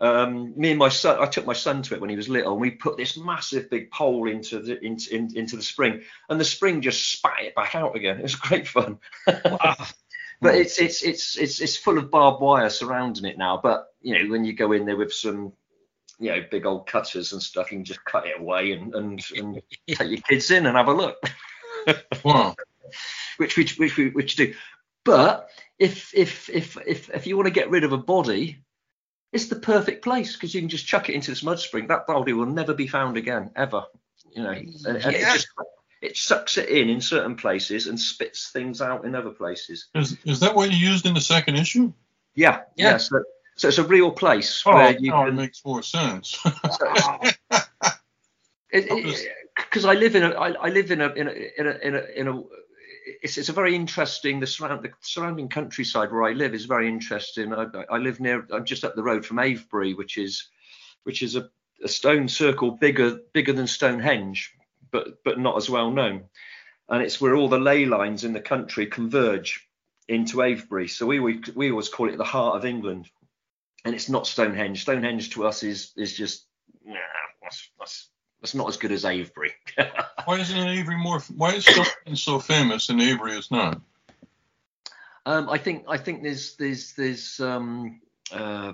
[0.00, 2.52] Um, me and my son, I took my son to it when he was little,
[2.52, 6.40] and we put this massive big pole into the into, in, into the spring, and
[6.40, 8.18] the spring just spat it back out again.
[8.20, 8.98] It was great fun.
[9.26, 9.76] Wow.
[10.40, 13.58] but it's it's it's it's it's full of barbed wire surrounding it now.
[13.60, 15.52] But you know, when you go in there with some
[16.20, 19.24] you know big old cutters and stuff, you can just cut it away and and,
[19.36, 21.16] and take your kids in and have a look,
[22.24, 22.54] Wow.
[23.38, 24.54] which which which we which do.
[25.04, 28.62] But if if if if if you want to get rid of a body,
[29.32, 31.86] it's the perfect place because you can just chuck it into this mud spring.
[31.88, 33.84] That body will never be found again ever.
[34.34, 35.48] You know, and, and it just
[36.00, 39.88] it sucks it in in certain places and spits things out in other places.
[39.94, 41.92] Is is that what you used in the second issue?
[42.34, 42.90] Yeah, Yeah.
[42.90, 42.96] yeah.
[42.98, 43.22] so,
[43.56, 45.34] so it's a real place Oh, where you now can.
[45.34, 46.38] it makes more sense.
[48.70, 51.94] because I live in a I, I live in a in a in a in
[51.94, 52.42] a, in a
[53.22, 56.88] it's, it's a very interesting the surround the surrounding countryside where I live is very
[56.88, 57.52] interesting.
[57.54, 60.48] I, I live near I'm just up the road from Avebury, which is
[61.04, 61.48] which is a,
[61.82, 64.54] a stone circle bigger bigger than Stonehenge,
[64.90, 66.24] but but not as well known.
[66.88, 69.66] And it's where all the ley lines in the country converge
[70.08, 70.88] into Avebury.
[70.88, 73.08] So we we, we always call it the heart of England.
[73.84, 74.82] And it's not Stonehenge.
[74.82, 76.46] Stonehenge to us is is just
[76.84, 76.98] nah,
[77.42, 79.52] that's, that's that's not as good as Avebury.
[80.24, 81.20] why isn't Avebury more?
[81.36, 83.80] Why is Stonehenge so famous and Avebury is not?
[85.26, 88.00] Um, I think I think there's there's there's um,
[88.32, 88.72] uh,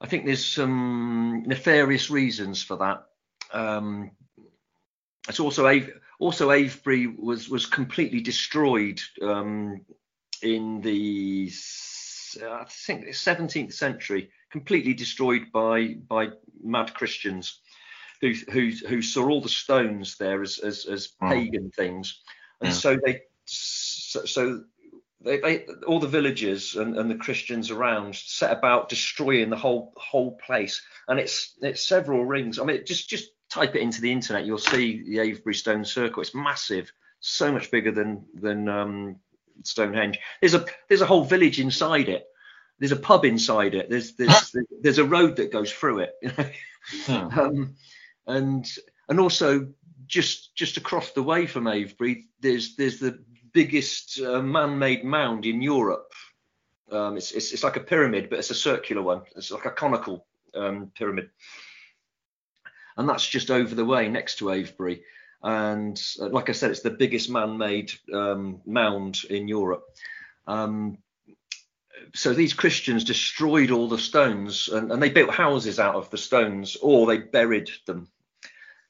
[0.00, 3.06] I think there's some nefarious reasons for that.
[3.52, 4.12] Um,
[5.28, 9.80] it's also Ave- also Avebury was was completely destroyed um,
[10.42, 11.50] in the
[12.44, 16.28] I think 17th century, completely destroyed by by
[16.62, 17.60] mad Christians
[18.20, 22.20] who who who saw all the stones there as as, as pagan things,
[22.60, 22.74] and Yeah.
[22.74, 24.64] so they so, so
[25.22, 29.92] they, they all the villagers and, and the Christians around set about destroying the whole
[29.96, 32.58] whole place, and it's it's several rings.
[32.58, 36.22] I mean, just just type it into the internet, you'll see the Avebury Stone Circle.
[36.22, 39.16] It's massive, so much bigger than than um,
[39.64, 40.18] Stonehenge.
[40.40, 42.26] There's a there's a whole village inside it.
[42.78, 43.90] There's a pub inside it.
[43.90, 46.12] There's there's there's a road that goes through it.
[46.22, 46.50] You know?
[47.08, 47.26] Yeah.
[47.42, 47.74] um,
[48.30, 48.66] and
[49.08, 49.68] and also
[50.06, 53.22] just just across the way from Avebury, there's there's the
[53.52, 56.12] biggest uh, man-made mound in Europe.
[56.90, 59.22] Um, it's, it's it's like a pyramid, but it's a circular one.
[59.36, 61.30] It's like a conical um, pyramid,
[62.96, 65.02] and that's just over the way next to Avebury.
[65.42, 69.84] And uh, like I said, it's the biggest man-made um, mound in Europe.
[70.46, 70.98] Um,
[72.14, 76.18] so these Christians destroyed all the stones and, and they built houses out of the
[76.18, 78.08] stones or they buried them.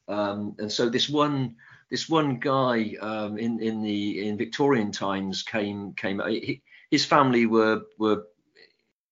[0.09, 1.57] Um, and so this one
[1.91, 7.47] this one guy um, in in the in Victorian times came came he, his family
[7.47, 8.25] were were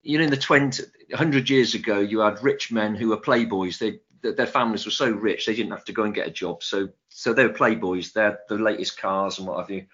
[0.01, 3.77] you know in the 20 100 years ago you had rich men who were playboys
[3.77, 6.61] they their families were so rich they didn't have to go and get a job
[6.61, 9.85] so so they were playboys they had the latest cars and what have you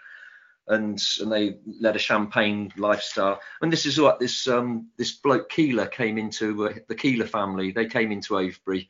[0.68, 3.40] and and they led a champagne lifestyle.
[3.62, 7.72] And this is what this um this bloke Keiller came into uh, the Keiller family.
[7.72, 8.90] They came into Avebury,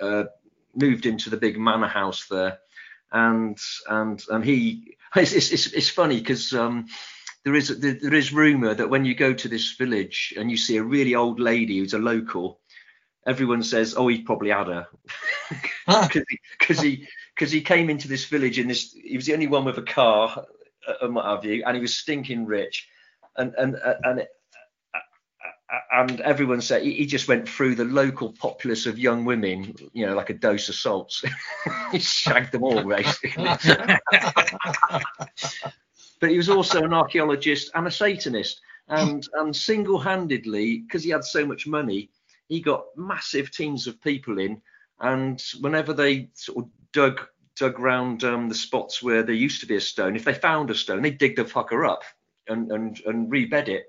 [0.00, 0.24] uh,
[0.76, 2.58] moved into the big manor house there,
[3.12, 3.58] and
[3.88, 6.86] and and he it's it's, it's, funny because um
[7.44, 10.76] there is there, is rumor that when you go to this village and you see
[10.76, 12.60] a really old lady who's a local,
[13.26, 14.86] everyone says, oh, he probably had her.
[15.86, 19.34] Because he because he because he came into this village in this he was the
[19.34, 20.46] only one with a car
[20.88, 22.88] uh, and what have you and he was stinking rich.
[23.36, 24.26] And and uh, and
[25.92, 30.14] and everyone said he, just went through the local populace of young women, you know,
[30.14, 31.24] like a dose of salts.
[31.92, 33.44] he shagged them all, basically.
[36.20, 38.60] but he was also an archaeologist and a Satanist.
[38.88, 42.10] And, and single-handedly, because he had so much money,
[42.48, 44.60] he got massive teams of people in.
[45.00, 47.20] And whenever they sort of dug
[47.56, 50.70] dug round um, the spots where there used to be a stone, if they found
[50.70, 52.02] a stone, they dig the fucker up
[52.48, 53.86] and and and rebed it.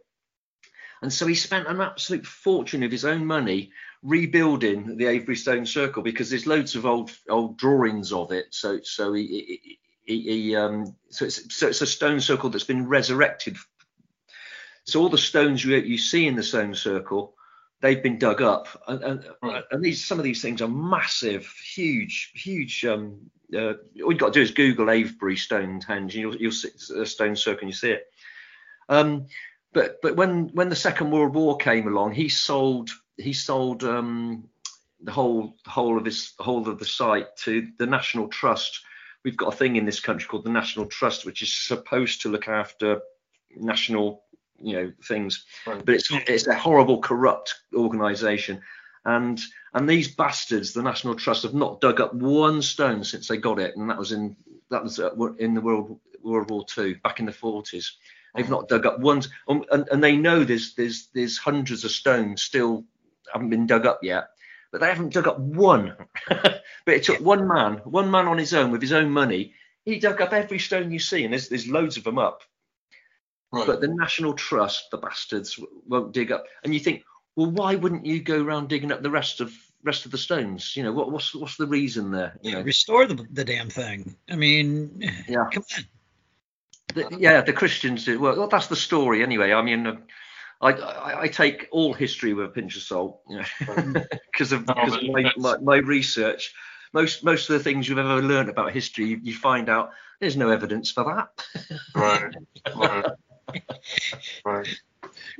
[1.02, 3.72] And so he spent an absolute fortune of his own money
[4.02, 8.46] rebuilding the Avebury Stone Circle because there's loads of old old drawings of it.
[8.52, 12.88] So so he, he, he, um so it's so it's a stone circle that's been
[12.88, 13.58] resurrected.
[14.86, 17.36] So all the stones you you see in the stone circle,
[17.82, 19.64] they've been dug up, and and, Right.
[19.72, 22.86] and these some of these things are massive, huge, huge.
[22.86, 23.74] Um, uh,
[24.04, 27.36] all you've got to do is Google Avebury Stonehenge, and you'll you'll see a stone
[27.36, 28.06] circle, and you see it.
[28.90, 29.26] Um,
[29.76, 34.48] but but when when the Second World War came along, he sold he sold um,
[35.02, 38.80] the whole whole of his whole of the site to the National Trust.
[39.24, 42.30] We've got a thing in this country called the National Trust, which is supposed to
[42.30, 43.02] look after
[43.58, 44.24] national
[44.62, 45.86] you know things, Right.
[45.86, 48.62] but it's it's a horrible corrupt organisation.
[49.04, 49.40] And
[49.74, 53.60] and these bastards, the National Trust, have not dug up one stone since they got
[53.60, 54.38] it, and that was in
[54.70, 57.88] that was uh, in the World World War Two, back in the 40s.
[58.36, 61.92] They've not dug up one, um, and, and they know there's there's there's hundreds of
[61.92, 62.84] stones still
[63.32, 64.30] haven't been dug up yet,
[64.72, 65.96] but they haven't dug up one.
[66.28, 69.54] but it took one man, one man on his own with his own money.
[69.86, 72.42] He dug up every stone you see, and there's there's loads of them up.
[73.52, 73.68] Right.
[73.68, 76.46] But the National Trust, the bastards, won't dig up.
[76.64, 77.04] And you think,
[77.38, 80.76] well, why wouldn't you go around digging up the rest of rest of the stones?
[80.76, 82.38] You know, what, what's what's the reason there?
[82.42, 84.16] You know, Restore the, the damn thing.
[84.30, 85.48] I mean, Yeah.
[85.54, 85.86] come on.
[86.96, 88.20] The- yeah, the Christians do.
[88.20, 89.54] Well, that's the story anyway.
[89.54, 89.98] I mean, uh,
[90.62, 93.46] I, I I take all history with a pinch of salt, you know,
[94.32, 96.54] because of, because but of my, my, my research.
[96.94, 100.38] Most most of the things you've ever learned about history, you, you find out there's
[100.38, 101.68] no evidence for that.
[101.94, 102.34] Right.
[102.76, 103.06] Right.
[104.46, 104.68] Right.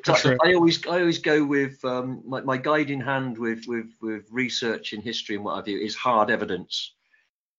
[0.08, 0.38] I.
[0.44, 4.94] I always I always go with um, my, my guiding hand with, with with research
[4.94, 6.94] in history and what have you is hard evidence,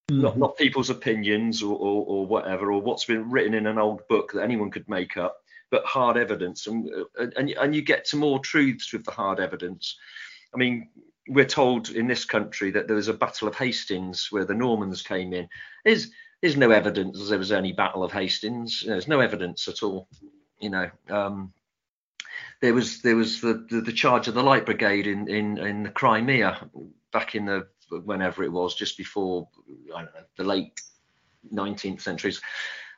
[0.09, 4.07] not not people's opinions or, or or whatever or what's been written in an old
[4.07, 5.37] book that anyone could make up,
[5.69, 6.89] but hard evidence and
[7.19, 9.97] and and you get to more truths with the hard evidence.
[10.53, 10.89] I mean,
[11.27, 15.01] we're told in this country that there was a Battle of Hastings where the Normans
[15.01, 15.49] came in.
[15.83, 18.83] Is there's no evidence there was any Battle of Hastings.
[18.85, 20.07] There's no evidence at all.
[20.59, 21.53] You know, um,
[22.61, 25.83] there was there was the, the, the charge of the Light Brigade in in in
[25.83, 26.69] the Crimea
[27.11, 29.47] back in the whenever it was just before
[29.95, 30.81] I don't know the late
[31.53, 32.41] 19th centuries.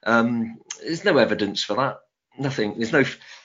[0.04, 2.00] Um, there's no evidence for that.
[2.38, 2.76] Nothing.
[2.78, 3.04] There's no.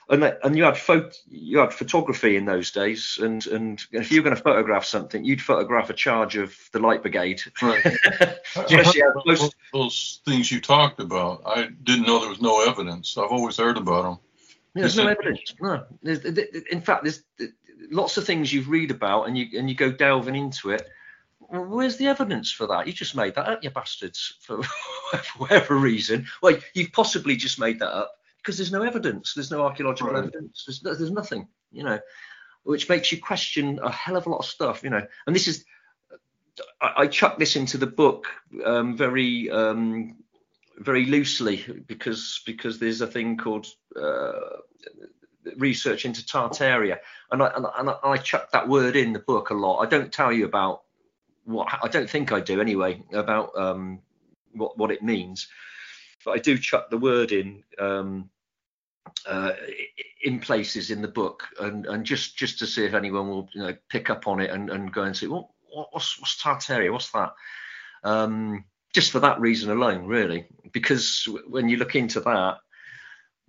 [0.08, 4.20] And, and you had photo, you had photography in those days, and and if you
[4.20, 7.40] were going to photograph something, you'd photograph a charge of the Light Brigade.
[7.60, 7.84] Right.
[8.54, 13.16] Especially how close- those things you talked about, I didn't know there was no evidence.
[13.18, 14.18] I've always heard about them.
[14.74, 15.54] There's Is no it- evidence.
[15.60, 15.84] No.
[16.02, 17.24] There's, th- th- in fact, there's
[17.90, 20.86] lots of things you read about and you and you go delving into it.
[21.50, 22.86] Well, where's the evidence for that?
[22.86, 24.60] You just made that up, you bastards, for
[25.38, 26.26] whatever reason.
[26.42, 29.34] Well, you've possibly just made that up because there's no evidence.
[29.34, 30.24] There's no archaeological Right.
[30.24, 30.64] evidence.
[30.66, 31.98] There's, there's nothing, you know,
[32.62, 35.06] which makes you question a hell of a lot of stuff, you know.
[35.26, 35.64] And this is,
[36.80, 38.26] I, I chuck this into the book
[38.64, 40.16] um, very um,
[40.78, 43.66] very loosely because because there's a thing called
[44.00, 44.32] uh,
[45.56, 46.98] research into Tartaria,
[47.30, 49.78] and I, and, I, and I chuck that word in the book a lot.
[49.78, 50.83] I don't tell you about
[51.44, 54.00] what I don't think I do anyway about um,
[54.52, 55.48] what what it means,
[56.24, 58.30] but I do chuck the word in um,
[59.26, 59.52] uh,
[60.22, 63.62] in places in the book, and and just just to see if anyone will you
[63.62, 66.92] know pick up on it and, and go and say, well, what, what's what's Tartaria?
[66.92, 67.32] What's that?
[68.02, 72.58] Um, just for that reason alone, really, because when you look into that,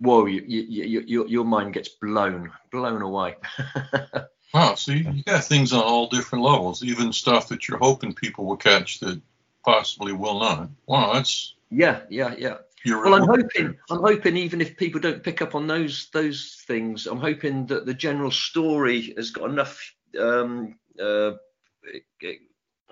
[0.00, 3.36] whoa, you, you, you, your mind gets blown blown away.
[4.54, 8.14] Wow, so you you got things on all different levels, even stuff that you're hoping
[8.14, 9.20] people will catch that
[9.64, 10.70] possibly will not.
[10.86, 12.58] Wow, that's yeah, yeah, yeah.
[12.84, 16.62] your Well, I'm hoping, I'm hoping, even if people don't pick up on those those
[16.66, 21.32] things, I'm hoping that the general story has got enough, um, uh,
[22.22, 22.36] I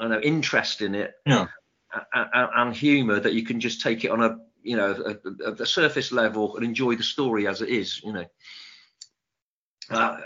[0.00, 1.46] don't know, interest in it, Yeah.
[1.92, 5.50] a- a- and humour that you can just take it on a, you know, a,
[5.50, 8.26] a, a surface level and enjoy the story as it is, you know.
[9.90, 10.18] Uh,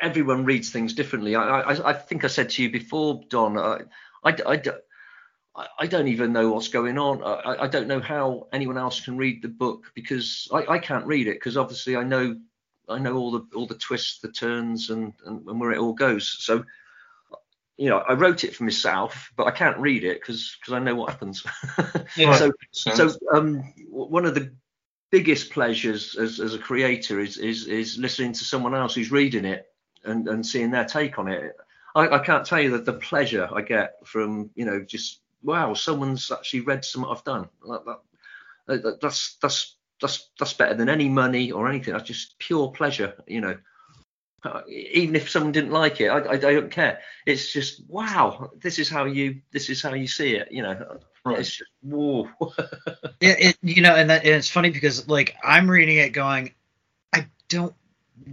[0.00, 1.34] everyone reads things differently.
[1.34, 3.58] I, I, I think I said to you before, Don.
[3.58, 3.80] I,
[4.24, 7.22] I, I, I- I don't even know what's going on.
[7.22, 11.04] I, I don't know how anyone else can read the book because I, I can't
[11.04, 12.36] read it because obviously I know
[12.88, 15.92] I know all the all the twists, the turns, and, and, and where it all
[15.92, 16.36] goes.
[16.40, 16.64] So
[17.76, 20.94] you know, I wrote it for myself, but I can't read it because I know
[20.94, 21.44] what happens.
[22.16, 22.36] Yeah.
[22.36, 24.54] so so um, one of the
[25.12, 29.44] biggest pleasures as, as a creator is, is is listening to someone else who's reading
[29.44, 29.66] it
[30.04, 31.54] and, and seeing their take on it.
[31.94, 35.74] I, I can't tell you that the pleasure I get from you know just wow
[35.74, 37.48] someone's actually read something I've done.
[37.68, 37.84] That,
[38.66, 41.92] that, that- that's that's that's that's better than any money or anything.
[41.94, 43.14] That's just pure pleasure.
[43.28, 43.58] You know.
[44.44, 46.98] Uh, even if someone didn't like it, I, I, I don't care.
[47.26, 48.50] It's just wow.
[48.60, 49.40] This is how you.
[49.52, 50.48] This is how you see it.
[50.50, 50.98] You know.
[51.24, 51.38] Right.
[51.38, 52.28] It's just whoa.
[53.20, 56.52] it, it you know and, that, and it's funny because like i'm reading it going
[57.12, 57.74] i don't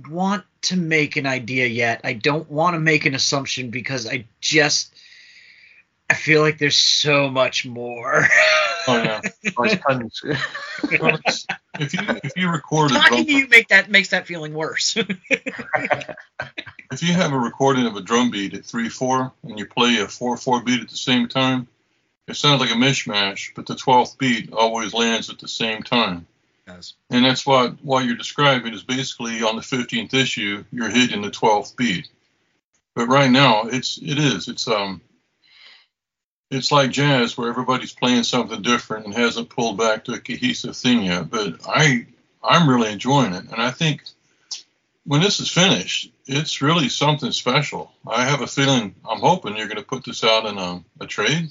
[0.10, 4.26] want to make an idea yet i don't want to make an assumption because i
[4.42, 4.96] just
[6.10, 8.26] i feel like there's so much more
[8.88, 9.22] Oh yeah.
[9.58, 10.22] Oh, nice puns.
[11.00, 11.46] Well, it's-
[11.78, 14.98] if you if you record talking to you make that makes that feeling worse
[16.92, 20.00] if you have a recording of a drum beat at three four and you play
[20.00, 21.68] a four four beat at the same time,
[22.30, 26.28] it sounds like a mishmash, but the twelfth beat always lands at the same time.
[26.68, 26.94] Yes.
[27.10, 31.32] And that's what what you're describing is basically on the 15th issue, you're hitting the
[31.32, 32.08] 12th beat.
[32.94, 35.02] But right now, it's it is it's um
[36.52, 40.76] it's like jazz where everybody's playing something different and hasn't pulled back to a cohesive
[40.76, 41.30] thing yet.
[41.30, 42.06] But I
[42.44, 44.04] I'm really enjoying it, and I think
[45.06, 47.92] when this is finished, it's really something special.
[48.08, 51.08] I have a feeling I'm hoping you're going to put this out in a, a
[51.08, 51.50] trade.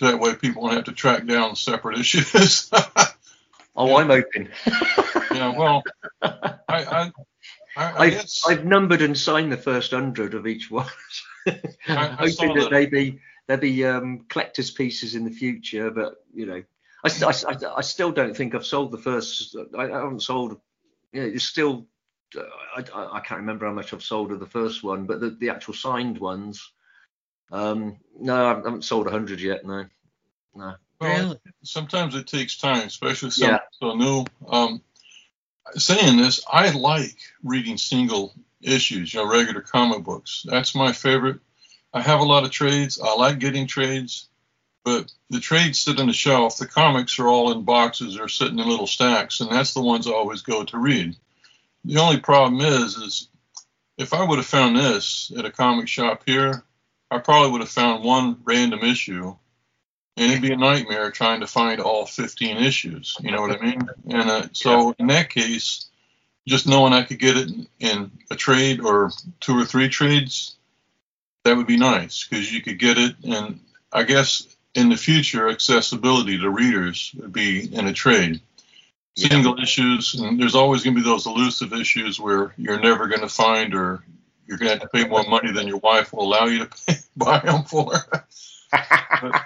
[0.00, 2.70] That way, people won't have to track down separate issues.
[3.76, 4.48] oh, I'm open.
[5.32, 5.84] Yeah, well,
[6.22, 7.12] I, I,
[7.76, 10.88] I, I I've, numbered and signed the first hundred of each one.
[11.46, 12.70] I saw Hoping that that.
[12.70, 16.62] they be there be um, collector's pieces in the future, but you know,
[17.04, 19.56] I, I, I, I still don't think I've sold the first.
[19.76, 20.60] I, I haven't sold.
[21.12, 21.86] You know, it's still.
[22.36, 22.42] uh,
[22.76, 25.30] I, I, I can't remember how much I've sold of the first one, but the,
[25.30, 26.72] the actual signed ones.
[27.50, 29.64] Um, no, I haven't sold a hundred yet.
[29.64, 29.86] No,
[30.54, 30.74] no.
[31.00, 33.58] well, sometimes it takes time, especially Yeah.
[33.80, 34.24] something so new.
[34.48, 34.82] Um,
[35.74, 40.44] saying this, I like reading single issues, you know, regular comic books.
[40.46, 41.40] That's my favorite.
[41.92, 43.00] I have a lot of trades.
[43.02, 44.28] I like getting trades,
[44.84, 46.56] but the trades sit on the shelf.
[46.56, 50.06] The comics are all in boxes or sitting in little stacks, and that's the ones
[50.06, 51.16] I always go to read.
[51.84, 53.28] The only problem is, is
[53.98, 56.62] if I would have found this at a comic shop here,
[57.10, 59.34] I probably would have found one random issue
[60.20, 63.16] and it'd be a nightmare trying to find all 15 issues.
[63.20, 63.88] You know what I mean?
[64.10, 65.86] And uh, so in that case,
[66.46, 70.56] just knowing I could get it in a trade or two or three trades,
[71.44, 73.14] that would be nice because you could get it.
[73.24, 73.60] And
[73.92, 78.40] I guess in the future, accessibility to readers would be in a trade.
[79.16, 79.62] Single yeah.
[79.62, 83.28] issues, and there's always going to be those elusive issues where you're never going to
[83.28, 84.04] find or
[84.50, 86.66] you're going to have to pay more money than your wife will allow you to
[86.86, 87.92] pay, buy them for.
[88.72, 89.42] but,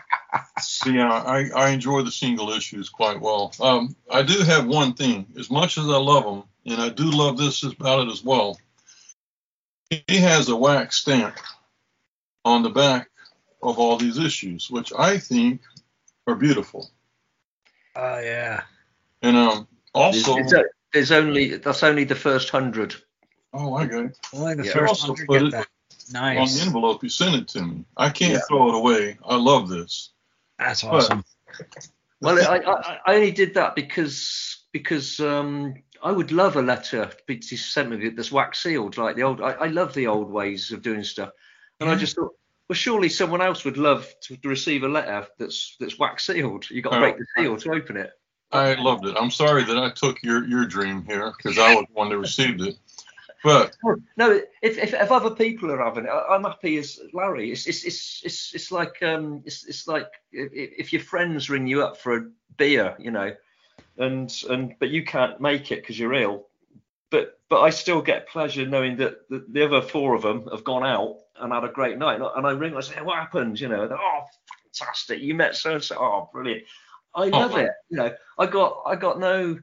[0.87, 3.53] yeah, I, I enjoy the single issues quite well.
[3.61, 5.27] Um, I do have one thing.
[5.39, 8.59] As much as I love them, and I do love this about it as well,
[9.91, 11.37] he has a wax stamp
[12.47, 13.11] on the back
[13.63, 15.61] of all these issues, which I think
[16.27, 16.91] are beautiful.
[17.95, 18.63] Oh yeah.
[19.23, 20.55] And um, also there's,
[20.93, 22.95] there's only that's only the first hundred.
[23.55, 24.19] Oh, I got it.
[24.35, 24.73] Only the yeah.
[24.73, 25.69] first hundred get that.
[26.13, 26.39] Nice.
[26.39, 27.85] On the envelope you sent it to me.
[27.97, 28.41] I can't yeah.
[28.49, 29.17] throw it away.
[29.25, 30.11] I love this.
[30.59, 31.25] That's awesome.
[31.59, 31.89] But,
[32.21, 37.07] well, I, I, I only did that because because um, I would love a letter
[37.07, 39.41] to be sent me that's wax sealed, like the old.
[39.41, 41.31] I, I love the old ways of doing stuff,
[41.81, 42.33] and I just thought,
[42.69, 46.69] well, surely someone else would love to, to receive a letter that's that's wax sealed.
[46.71, 48.11] You got to break the seal to open it.
[48.53, 49.17] I loved it.
[49.19, 52.19] I'm sorry that I took your your dream here because I was the one that
[52.19, 52.77] received it.
[53.45, 53.77] But
[54.17, 57.53] no, if, if, if other people are having it, I'm happy as Larry.
[57.53, 61.67] It's it's it's it's, it's like um it's it's like if, if your friends ring
[61.67, 63.35] you up for a beer, you know,
[63.99, 66.47] and and but you can't make it because you're ill.
[67.11, 70.65] But but I still get pleasure knowing that the, the other four of them have
[70.65, 72.21] gone out and had a great night.
[72.37, 73.61] And I ring and I say, what happened?
[73.61, 74.21] You know, oh,
[74.73, 75.21] fantastic!
[75.21, 75.97] You met so and so.
[75.99, 76.63] Oh, brilliant!
[77.15, 77.71] I oh, love it.
[77.91, 79.59] You know, I got I got no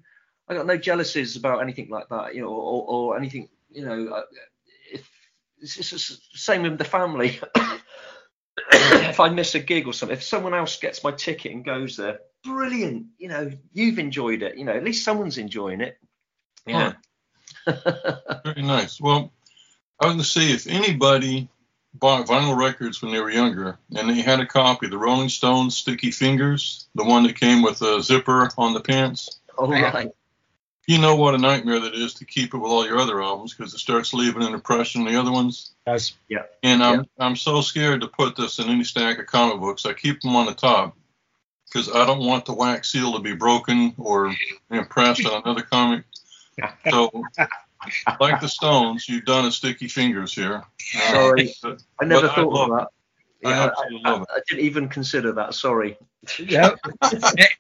[0.48, 2.36] I got no jealousies about anything like that.
[2.36, 3.50] You know, or, or anything.
[3.72, 4.22] You know, uh,
[4.92, 5.10] if
[5.60, 7.40] it's, it's the same with the family.
[8.72, 11.98] if I miss a gig or something, if someone else gets my ticket and goes
[11.98, 13.08] there, brilliant.
[13.18, 14.58] You know, you've enjoyed it.
[14.58, 15.98] You know, at least someone's enjoying it.
[16.66, 16.94] Yeah.
[17.66, 19.00] Very nice.
[19.00, 19.32] Well,
[20.00, 21.50] I was going to say if anybody
[21.94, 25.30] bought vinyl records when they were younger, and they had a copy of the Rolling
[25.30, 29.42] Stones Sticky Fingers, the one that came with a zipper on the pants.
[29.58, 30.12] Oh, right.
[30.88, 33.54] You know what a nightmare that is to keep it with all your other albums
[33.54, 35.72] because it starts leaving an impression on the other ones.
[35.86, 36.14] Yes.
[36.28, 36.44] Yeah.
[36.64, 39.86] And I'm I'm so scared to put this in any stack of comic books.
[39.86, 40.98] I keep them on the top
[41.66, 44.34] because I don't want the wax seal to be broken or
[44.70, 46.04] impressed on another comic.
[46.92, 47.10] So
[48.20, 50.64] like the Stones, you've done a sticky fingers here.
[50.80, 52.88] Sorry, uh, I never thought of that.
[53.44, 53.70] Yeah,
[54.06, 55.56] I, I, I, didn't even consider that.
[55.56, 55.98] Sorry.
[56.38, 56.76] Yeah,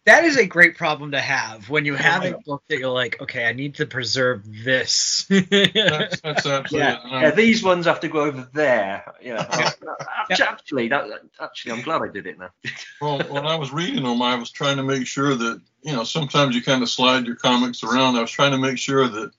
[0.06, 3.20] that is a great problem to have when you have a book that you're like,
[3.20, 5.26] okay, I need to preserve this.
[5.28, 6.78] that's, that's absolutely.
[6.78, 7.00] Yeah.
[7.10, 7.32] yeah.
[7.32, 9.04] these ones have to go over there.
[9.22, 9.72] Yeah.
[9.84, 11.10] Oh, actually, that,
[11.42, 12.50] actually, I'm glad I did it now.
[13.02, 16.04] well, when I was reading them, I was trying to make sure that you know
[16.06, 18.16] sometimes you kind of slide your comics around.
[18.16, 19.32] I was trying to make sure that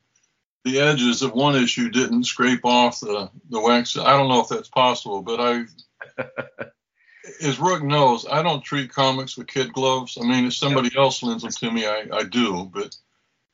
[0.65, 3.97] the edges of one issue didn't scrape off the, the wax.
[3.97, 5.65] I don't know if that's possible, but I,
[7.43, 10.19] as Rook knows, I don't treat comics with kid gloves.
[10.21, 12.97] I mean, if somebody else lends them to me, I, I do, but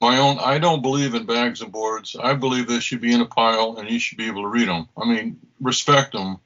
[0.00, 2.14] my own, I don't believe in bags and boards.
[2.20, 4.68] I believe they should be in a pile and you should be able to read
[4.68, 4.88] them.
[4.96, 6.38] I mean, respect them,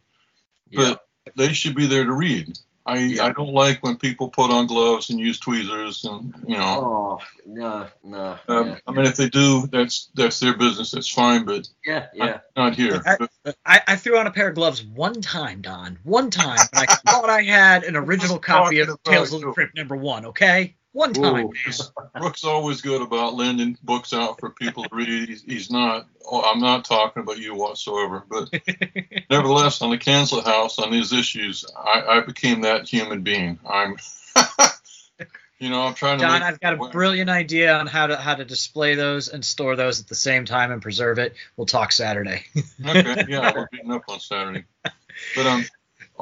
[0.72, 1.32] but yeah.
[1.36, 2.58] they should be there to read.
[2.84, 3.26] I yeah.
[3.26, 6.80] I don't like when people put on gloves and use tweezers and you know.
[6.84, 8.38] Oh no no.
[8.48, 10.90] Um, yeah, I mean, if they do, that's that's their business.
[10.90, 12.40] That's fine, but yeah yeah.
[12.56, 13.00] Not here.
[13.06, 13.28] I,
[13.64, 15.98] I, I, threw on a pair of gloves one time, Don.
[16.02, 19.96] One time, I thought I had an original copy of Tales of the Crypt number
[19.96, 20.26] one.
[20.26, 20.74] Okay.
[20.92, 21.48] One time.
[22.14, 25.28] Brooks always good about lending books out for people to read.
[25.28, 26.06] He's, he's not.
[26.30, 28.24] Oh, I'm not talking about you whatsoever.
[28.28, 28.50] But
[29.30, 33.58] nevertheless, on the Cancel Haus, on these issues, I, I became that human being.
[33.66, 33.96] I'm.
[35.58, 36.26] you know, I'm trying to.
[36.26, 39.76] Don, I've got a brilliant idea on how to how to display those and store
[39.76, 41.34] those at the same time and preserve it.
[41.56, 42.44] We'll talk Saturday.
[42.84, 43.24] okay.
[43.28, 44.64] Yeah, we're beating up on Saturday.
[44.82, 45.64] But um,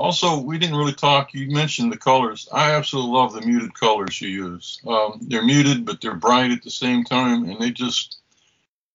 [0.01, 1.35] also, we didn't really talk.
[1.35, 2.49] You mentioned the colors.
[2.53, 4.81] I absolutely love the muted colors you use.
[4.87, 8.19] Um, they're muted, but they're bright at the same time, and they just,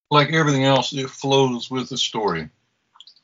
[0.10, 2.50] like everything else, it flows with the story.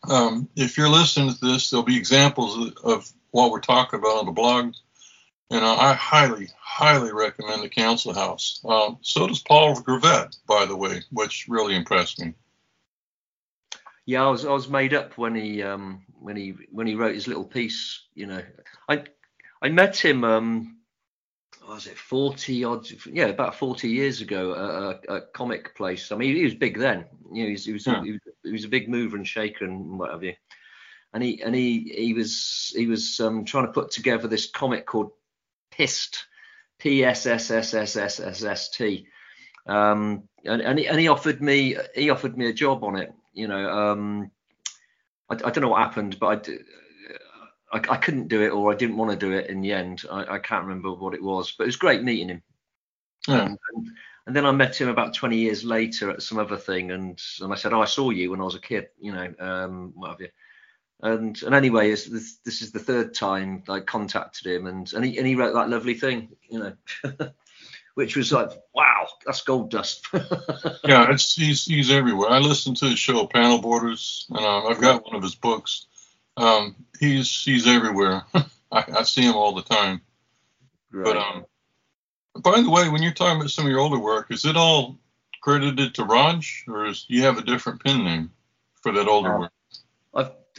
[0.10, 4.26] Um, if you're listening to this, there'll be examples of, what we're talking about on
[4.26, 4.74] the blog,
[5.50, 8.60] and uh, I highly, highly recommend the Cancel Haus.
[8.66, 12.34] Um, so does Paul Gravett, by the way, which really impressed me.
[14.06, 17.16] Yeah, I was I was made up when he um, when he when he wrote
[17.16, 18.04] his little piece.
[18.14, 18.44] You know,
[18.88, 19.04] I
[19.62, 20.24] I met him.
[20.24, 20.78] Um,
[21.68, 22.88] was it 40 odd?
[23.06, 26.12] Yeah, about 40 years ago at a, a comic place.
[26.12, 27.06] I mean, he was big then.
[27.32, 28.04] You know, he was he was, yeah.
[28.04, 30.34] he was, he was a big mover and shaker and what have you.
[31.14, 34.86] And he and he he was he was um, trying to put together this comic
[34.86, 35.12] called
[35.72, 36.26] Pissed,
[36.80, 39.08] P S S S S S S S T.
[39.68, 43.14] Um, and and he, and he offered me he offered me a job on it.
[43.34, 44.32] You know, um,
[45.32, 46.50] I, I don't know what happened, but
[47.72, 50.04] I I couldn't do it or I didn't want to do it in the end.
[50.12, 52.44] I, I can't remember what it was, but it was great meeting him.
[53.28, 53.46] Yeah.
[53.46, 53.88] And,
[54.28, 57.52] and then I met him about 20 years later at some other thing, and and
[57.52, 60.12] I said, "Oh, I saw you when I was a kid, you know, um, what
[60.12, 60.30] have you."
[61.02, 65.04] And and anyway, this, this this is the third time I contacted him, and and
[65.04, 66.74] he and he wrote that lovely thing, you know,
[67.96, 70.06] which was like, wow, that's gold dust.
[70.84, 72.30] Yeah, it's he's he's everywhere.
[72.30, 75.86] I listen to his show Panel Borders, and um, I've got one of his books.
[76.38, 78.24] Um, he's he's everywhere.
[78.72, 80.02] I, I see him all the time.
[80.92, 81.06] Right.
[81.06, 81.46] But um,
[82.42, 84.98] by the way, when you're talking about some of your older work, is it all
[85.42, 88.32] credited to Hroge, or is you have a different pen name
[88.82, 89.52] for that older Uh, work?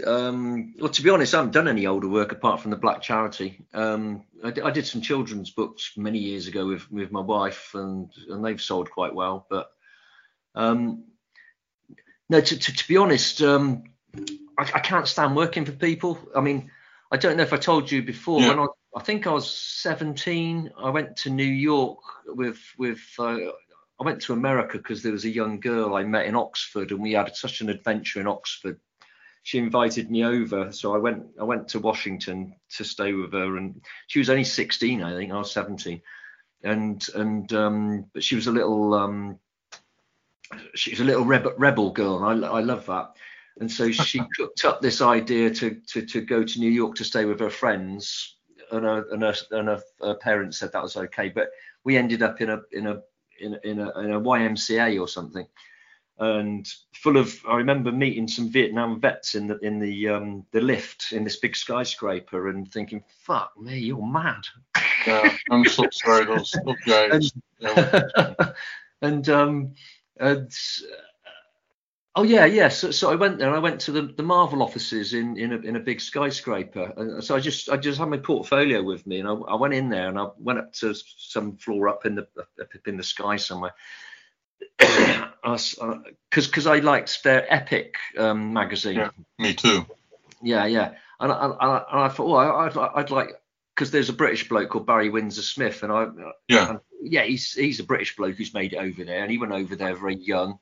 [0.07, 3.03] Um, well, to be honest, I haven't done any older work apart from the Black
[3.03, 3.65] Charity.
[3.75, 8.45] Um, I, did some children's books many years ago with with my wife, and and
[8.45, 9.47] they've sold quite well.
[9.51, 9.71] But
[10.55, 11.05] um,
[12.29, 13.85] no, to, to, to be honest, um,
[14.59, 16.19] I, I can't stand working for people.
[16.35, 16.71] I mean,
[17.11, 18.41] I don't know if I told you before.
[18.41, 18.49] Yeah.
[18.49, 18.67] When I,
[18.97, 23.03] I think I was 17, I went to New York with with.
[23.19, 23.39] Uh,
[24.01, 27.01] I went to America because there was a young girl I met in Oxford, and
[27.01, 28.81] we had such an adventure in Oxford
[29.43, 30.73] she invited me over.
[30.73, 34.45] So i went i went to washington to stay with her and she was only
[34.45, 36.01] 16 i think i was 17
[36.65, 39.39] and and um but she was a little um
[40.75, 43.13] she was a little rebel, rebel girl and i, I love that.
[43.61, 47.05] And so she cooked up this idea to, to to go to new york to
[47.05, 48.37] stay with her friends
[48.71, 51.29] and her and her, and her, her parents said that was okay.
[51.29, 51.51] But
[51.85, 53.03] we ended up in a in a
[53.41, 55.47] in a, in a, in a ymca or something
[56.19, 60.61] and full of I remember meeting some Vietnam vets in the in the um the
[60.61, 64.45] lift in this big skyscraper and thinking fuck me you're mad.
[65.07, 66.55] Yeah, I'm so sorry, those,
[66.87, 67.33] guys.
[67.59, 68.03] yeah,
[69.03, 69.75] and um
[70.21, 70.51] and
[72.15, 75.15] oh yeah yeah so, so I went there I went to the, the Marvel offices
[75.15, 76.93] in in a, in a big skyscraper.
[76.97, 79.75] And so I just I just had my portfolio with me and I, I went
[79.75, 83.03] in there and I went up to some floor up in the up in the
[83.03, 83.73] sky somewhere
[85.43, 88.97] because because I liked their Epic um, magazine.
[88.97, 89.11] Yeah.
[89.39, 89.87] me too.
[90.43, 90.95] Yeah, yeah.
[91.21, 93.29] And I, and I, and I thought, well, I'd, I'd like
[93.75, 96.07] because there's a British bloke called Barry Windsor Smith, and I,
[96.49, 99.39] Yeah, and, yeah, he's he's a British bloke who's made it over there, and he
[99.39, 100.59] went over there very young,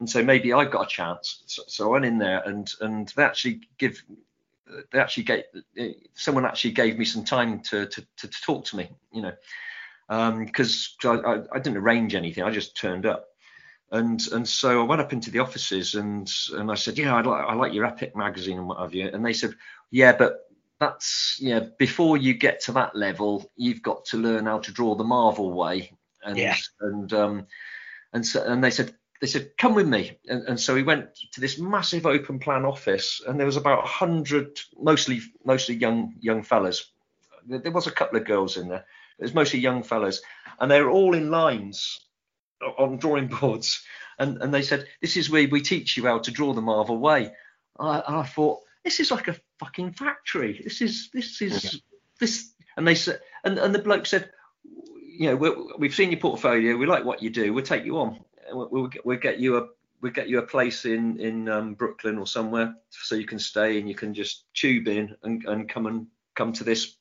[0.00, 1.42] and so maybe I've got a chance.
[1.46, 4.02] So, so I went in there, and and they actually give.
[4.90, 5.44] They actually gave
[6.14, 9.32] someone actually gave me some time to to, to, to talk to me, you know,
[10.08, 12.44] because I, I, I didn't arrange anything.
[12.44, 13.26] I just turned up
[13.92, 17.20] and and so I went up into the offices and and I said, yeah, I
[17.20, 19.08] like I like your Epic magazine and what have you.
[19.08, 19.54] And they said,
[19.90, 20.40] yeah, but
[20.80, 24.94] that's yeah, before you get to that level, you've got to learn how to draw
[24.94, 25.92] the Marvel way.
[26.24, 26.56] And Yeah.
[26.80, 27.46] and um
[28.14, 31.14] and so and they said they said come with me and, and so we went
[31.32, 36.14] to this massive open plan office and there was about a hundred mostly mostly young
[36.20, 36.90] young fellas
[37.46, 38.84] there was a couple of girls in there
[39.22, 40.20] it was mostly young fellas
[40.58, 42.00] and they were all in lines
[42.78, 43.82] on drawing boards.
[44.18, 46.98] And and they said this is where we teach you how to draw the marvel
[46.98, 47.32] way.
[47.78, 50.60] I, and i thought this is like a fucking factory.
[50.62, 51.82] This is this is
[52.18, 54.30] this and they said and, and the bloke said
[54.64, 56.76] you know we've seen your portfolio.
[56.76, 57.52] We like what you do.
[57.52, 58.20] We'll take you on.
[58.50, 59.66] We'll, we'll, get, we'll get you a
[60.00, 63.78] we'll get you a place in in um, brooklyn or somewhere so you can stay
[63.78, 66.96] and you can just tube in and, and come and come to this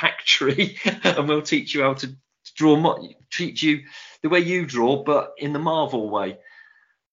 [0.00, 2.14] factory and we'll teach you how to
[2.56, 2.98] draw
[3.30, 3.84] teach you
[4.22, 6.38] the way you draw, but in the Marvel way.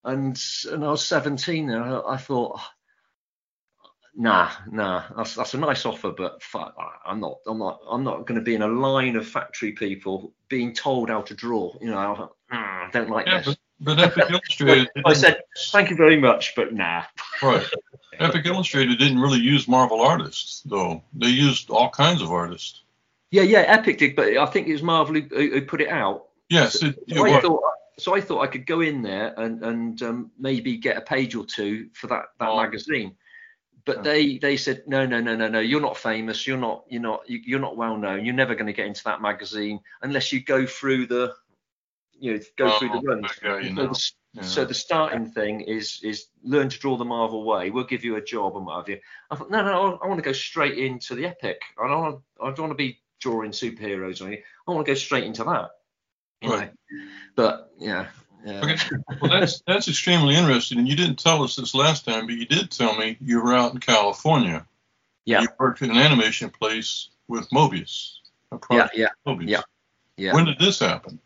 [0.04, 2.60] And and I was 17 and I, I thought,
[4.14, 6.74] nah, nah, that's that's a nice offer, but fuck,
[7.04, 10.32] I'm not, I'm not, I'm not going to be in a line of factory people
[10.48, 11.74] being told how to draw.
[11.80, 13.56] You know, I, "Mm, don't like yeah, this.
[13.80, 14.90] but, but.
[15.06, 15.40] I said,
[15.72, 17.04] thank you very much, but nah.
[17.42, 17.64] right.
[18.18, 21.02] Epic Illustrated didn't really use Marvel artists though.
[21.14, 22.82] They used all kinds of artists.
[23.30, 25.20] Yeah, yeah, Epic did, but I think it was Marvel who,
[25.50, 26.26] who put it out.
[26.48, 27.42] Yes, it, it So I was.
[27.42, 27.62] thought,
[27.98, 31.34] so I thought I could go in there and and um, maybe get a page
[31.34, 32.56] or two for that that Oh.
[32.56, 33.16] magazine.
[33.84, 34.02] But Yeah.
[34.02, 37.28] they they said no no no no no you're not famous you're not you're not
[37.28, 40.40] you- you're not well known you're never going to get into that magazine unless you
[40.40, 41.34] go through the
[42.18, 43.30] you know go through the Oh, runs.
[43.44, 43.84] okay, you know.
[43.84, 44.44] the, s- Yeah.
[44.44, 47.70] so the starting thing is is learn to draw the Marvel way.
[47.70, 48.98] We'll give you a job and what have you.
[49.30, 51.60] I thought no no I, want to go straight into the epic.
[51.82, 54.44] I don't want I don't want to be drawing superheroes or anything.
[54.66, 55.70] I want to go straight into that.
[56.40, 56.70] You Right.
[56.72, 57.08] know.
[57.34, 58.06] But yeah.
[58.46, 58.60] Yeah.
[58.64, 58.76] Okay.
[59.20, 60.78] Well, that's that's extremely interesting.
[60.78, 63.52] And you didn't tell us this last time, but you did tell me you were
[63.52, 64.64] out in California.
[65.24, 65.42] Yeah.
[65.42, 68.14] You worked at an animation place with Moebius.
[68.70, 69.48] Yeah, yeah, Moebius.
[69.48, 69.60] yeah,
[70.16, 70.32] yeah.
[70.34, 71.18] When did this happen?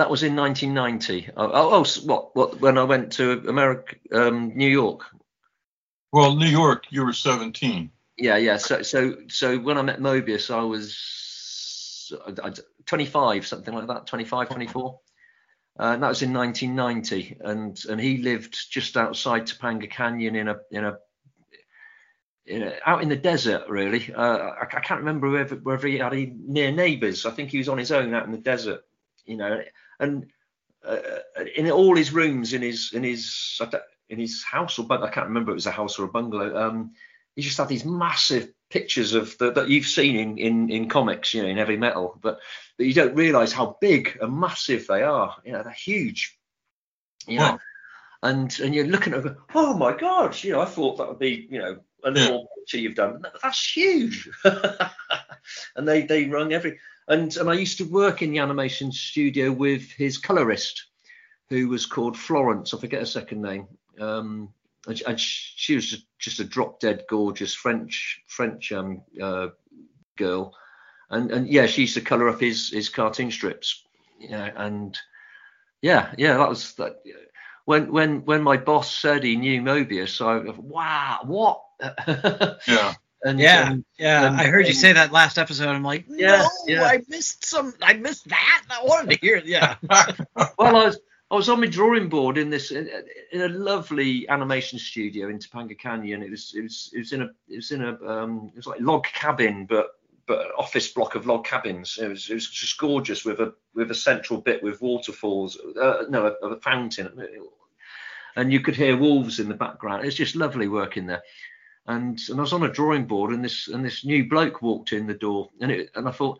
[0.00, 1.28] That was in 1990.
[1.36, 2.58] Oh, oh, oh, what, what?
[2.58, 5.02] When I went to America, um, New York.
[6.10, 7.90] Well, New York, you were 17.
[8.16, 8.56] Yeah, yeah.
[8.56, 12.54] So, so, so when I met Moebius, I was I- I-
[12.86, 15.00] 25, something like that, 25, 24.
[15.78, 20.48] Uh, and that was in 1990, and and he lived just outside Topanga Canyon in
[20.48, 20.96] a in a,
[22.46, 24.10] in a out in the desert, really.
[24.14, 27.26] Uh, I, I can't remember whether, whether he had any near neighbours.
[27.26, 28.80] I think he was on his own out in the desert,
[29.26, 29.60] you know.
[30.00, 30.26] And
[30.84, 30.96] uh,
[31.56, 33.60] in all his rooms in his in his
[34.08, 36.08] in his house or bung- I can't remember if it was a house or a
[36.08, 36.56] bungalow.
[36.56, 36.92] Um,
[37.36, 41.32] he just had these massive pictures of the, that you've seen in, in in comics,
[41.34, 42.40] you know, in heavy metal, but
[42.76, 45.36] but you don't realise how big and massive they are.
[45.44, 46.36] You know, they're huge.
[47.26, 47.60] You know, Wow.
[48.22, 51.18] and and you're looking at, it, oh my god, you know, I thought that would
[51.18, 53.22] be, you know, a little picture you've done.
[53.42, 54.28] That's huge.
[54.44, 56.78] and they they rung every
[57.10, 60.86] and and I used to work in the animation studio with his colorist,
[61.48, 62.72] who was called Florence.
[62.72, 63.66] I forget her second name.
[64.00, 64.54] Um,
[64.86, 69.48] and she, and she was just, just a drop dead gorgeous French French um uh,
[70.16, 70.54] girl,
[71.10, 73.84] and and yeah, she used to color up his his cartoon strips.
[74.18, 74.96] Yeah, and
[75.82, 77.02] yeah, yeah, that was that.
[77.64, 81.62] When when when my boss said he knew Moebius, I was, wow, what?
[82.68, 82.94] Yeah.
[83.24, 84.26] And Yeah, and- yeah.
[84.26, 85.68] and- I heard you say that last episode.
[85.68, 86.82] I'm like, no, Yeah, yeah.
[86.84, 87.74] I missed some.
[87.82, 88.62] I missed that.
[88.70, 89.46] I wanted to hear it.
[89.46, 89.76] Yeah.
[90.36, 90.98] well, I was
[91.30, 92.90] I was on my drawing board in this in,
[93.32, 96.22] in a lovely animation studio in Topanga Canyon.
[96.22, 98.66] It was it was it was in a it was in a um it was
[98.66, 99.90] like log cabin, but
[100.26, 101.98] but an office block of log cabins.
[102.00, 105.56] It was it was just gorgeous with a with a central bit with waterfalls.
[105.80, 107.12] Uh, no, a, a fountain,
[108.36, 110.04] and you could hear wolves in the background.
[110.04, 111.22] It's just lovely working there.
[111.86, 114.92] And and I was on a drawing board, and this and this new bloke walked
[114.92, 116.38] in the door, and it and I thought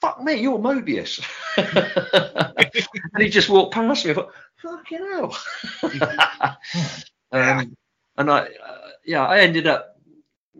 [0.00, 1.24] fuck me, you're Moebius.
[1.56, 4.12] and he just walked past me.
[4.12, 5.36] I thought, fucking hell.
[7.32, 7.76] um,
[8.16, 9.89] and I, uh, yeah, I ended up,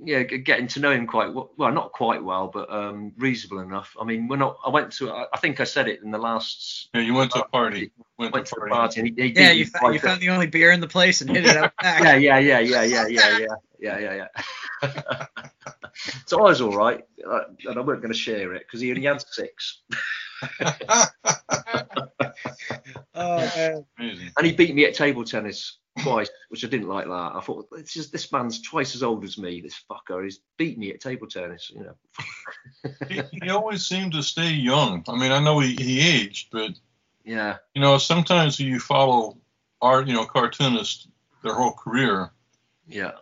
[0.04, 1.50] yeah, getting to know him quite well.
[1.56, 3.96] Well, not quite well, but um, reasonable enough.
[4.00, 6.18] I mean, when I, I went to, I, I think I said it in the
[6.18, 6.88] last.
[6.94, 7.90] Yeah, you went to a party.
[8.18, 9.00] Went, Went to to a a party.
[9.00, 10.80] party, and he, he Yeah, you, me fa- quite you found the only beer in
[10.80, 12.02] the place and hit it out back.
[12.02, 13.46] yeah, yeah, yeah, yeah, yeah, yeah, yeah,
[13.80, 14.26] yeah, yeah,
[14.82, 15.26] yeah.
[16.26, 18.90] so I was all right, uh, and I weren't going to share it because he
[18.90, 19.82] only had six.
[23.14, 24.32] Oh, man.
[24.36, 27.32] And he beat me at table tennis twice, which I didn't like that.
[27.34, 29.60] I thought this is this man's twice as old as me.
[29.60, 31.70] This fucker, he's beat me at table tennis.
[31.74, 31.94] You know.
[33.08, 35.04] he, he always seemed to stay young.
[35.08, 36.72] I mean, I know he, he aged, but
[37.24, 39.36] Yeah, you know, sometimes you follow
[39.82, 41.08] art, you know, cartoonists
[41.42, 42.30] their whole career.
[42.86, 43.12] yeah,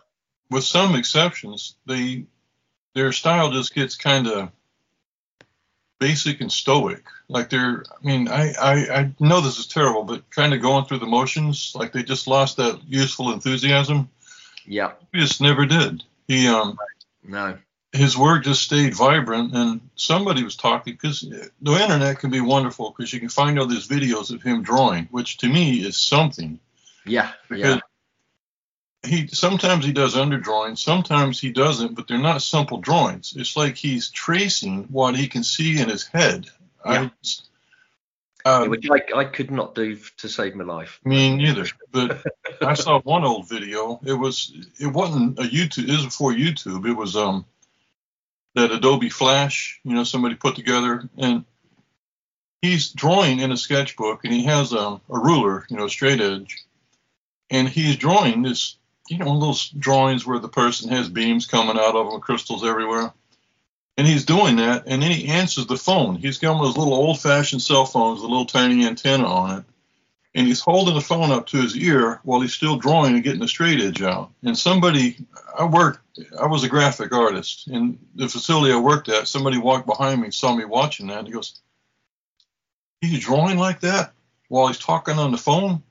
[0.49, 2.25] With some exceptions, they
[2.93, 4.51] their style just gets kind of
[5.99, 7.03] basic and stoic.
[7.27, 10.85] Like they're, I mean, I, I I know this is terrible, but kind of going
[10.85, 11.73] through the motions.
[11.75, 14.09] Like they just lost that youthful enthusiasm.
[14.65, 14.93] yeah.
[15.13, 16.03] He just never did.
[16.27, 16.77] He um
[17.23, 17.57] No,
[17.91, 21.21] his work just stayed vibrant and somebody was talking because
[21.61, 25.05] the internet can be wonderful because you can find all these videos of him drawing
[25.09, 26.59] which to me is something
[27.05, 27.79] yeah, because yeah,
[29.05, 33.33] he sometimes he does underdrawing sometimes he doesn't but they're not simple drawings.
[33.35, 36.47] It's like he's tracing what he can see in his head.
[36.85, 37.09] Yeah.
[38.45, 40.99] I uh, which I, I could not do to save my life.
[41.03, 42.23] me neither but
[42.61, 43.99] i saw one old video.
[44.03, 46.85] It was it wasn't a youtube it was before youtube.
[46.87, 47.45] It was um
[48.55, 51.45] that adobe flash you know somebody put together and
[52.61, 56.65] he's drawing in a sketchbook and he has a, a ruler you know straight edge.
[57.51, 58.75] And he's drawing this
[59.09, 63.11] you know those drawings where the person has beams coming out of them crystals everywhere
[63.97, 66.77] and he's doing that and then he answers the phone he's got one of those
[66.77, 69.65] little old fashioned cell phones with a little tiny antenna on it
[70.35, 73.39] and he's holding the phone up to his ear while he's still drawing and getting
[73.39, 74.31] the straight edge out.
[74.43, 75.17] And somebody,
[75.57, 75.99] I worked,
[76.39, 79.27] I was a graphic artist in the facility I worked at.
[79.27, 81.59] Somebody walked behind me, saw me watching that, and he goes,
[83.01, 84.13] "He's drawing like that
[84.49, 85.81] while he's talking on the phone."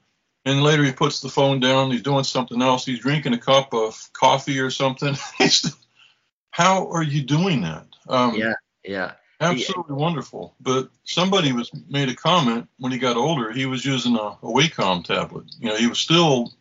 [0.48, 1.90] And later he puts the phone down.
[1.90, 2.86] He's doing something else.
[2.86, 5.14] He's drinking a cup of coffee or something.
[6.50, 7.86] How are you doing that?
[8.08, 10.54] Um, Yeah, yeah, Absolutely wonderful.
[10.58, 13.52] But somebody was made a comment when he got older.
[13.52, 15.44] He was using a, a Wacom tablet.
[15.60, 16.52] You know, he was still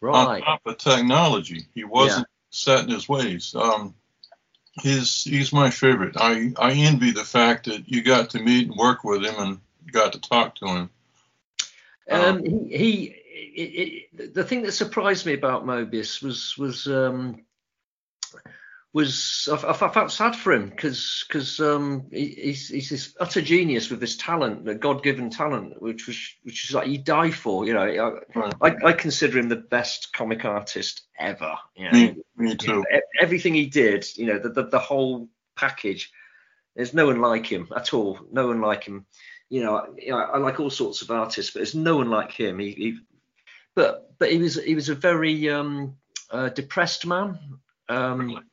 [0.00, 1.66] on top of technology.
[1.74, 3.54] He wasn't set in his ways.
[3.54, 3.94] Um,
[4.80, 6.16] his he's my favorite.
[6.16, 9.60] I I envy the fact that you got to meet and work with him and
[9.92, 10.90] got to talk to him.
[12.10, 17.44] Um, he, he it, it, the thing that surprised me about Moebius was was um,
[18.92, 23.42] was I, I felt sad for him because because um, he, he's he's this utter
[23.42, 27.66] genius with this talent, the God-given talent, which was which is like he die for.
[27.66, 31.56] You know, I, I, I consider him the best comic artist ever.
[31.76, 32.84] You know, Me, me too.
[32.94, 36.12] E- everything he did, you know, the, the the whole package.
[36.76, 38.18] There's no one like him at all.
[38.32, 39.06] No one like him.
[39.48, 42.10] You know, I, you know, I like all sorts of artists, but there's no one
[42.10, 42.58] like him.
[42.58, 42.98] He, he
[43.74, 45.96] but but he was he was a very um,
[46.30, 47.38] uh, depressed man.
[47.88, 48.44] Um,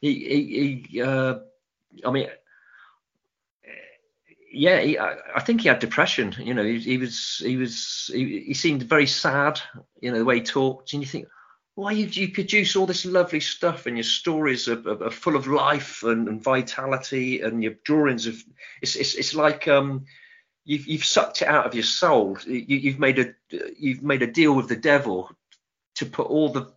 [0.00, 1.38] he he, he uh,
[2.04, 2.28] I mean,
[4.52, 6.34] yeah, he, I, I think he had depression.
[6.38, 9.60] You know, he, he was he was he, he seemed very sad.
[10.00, 11.28] You know, the way he talked, and you think,
[11.74, 15.36] why you you produce all this lovely stuff, and your stories are, are, are full
[15.36, 18.42] of life and, and vitality, and your drawings of
[18.82, 20.06] it's it's, it's like um.
[20.70, 22.38] You've, you've sucked it out of your soul.
[22.46, 23.34] You, you've made a
[23.76, 25.28] you've made a deal with the devil
[25.96, 26.72] to put all the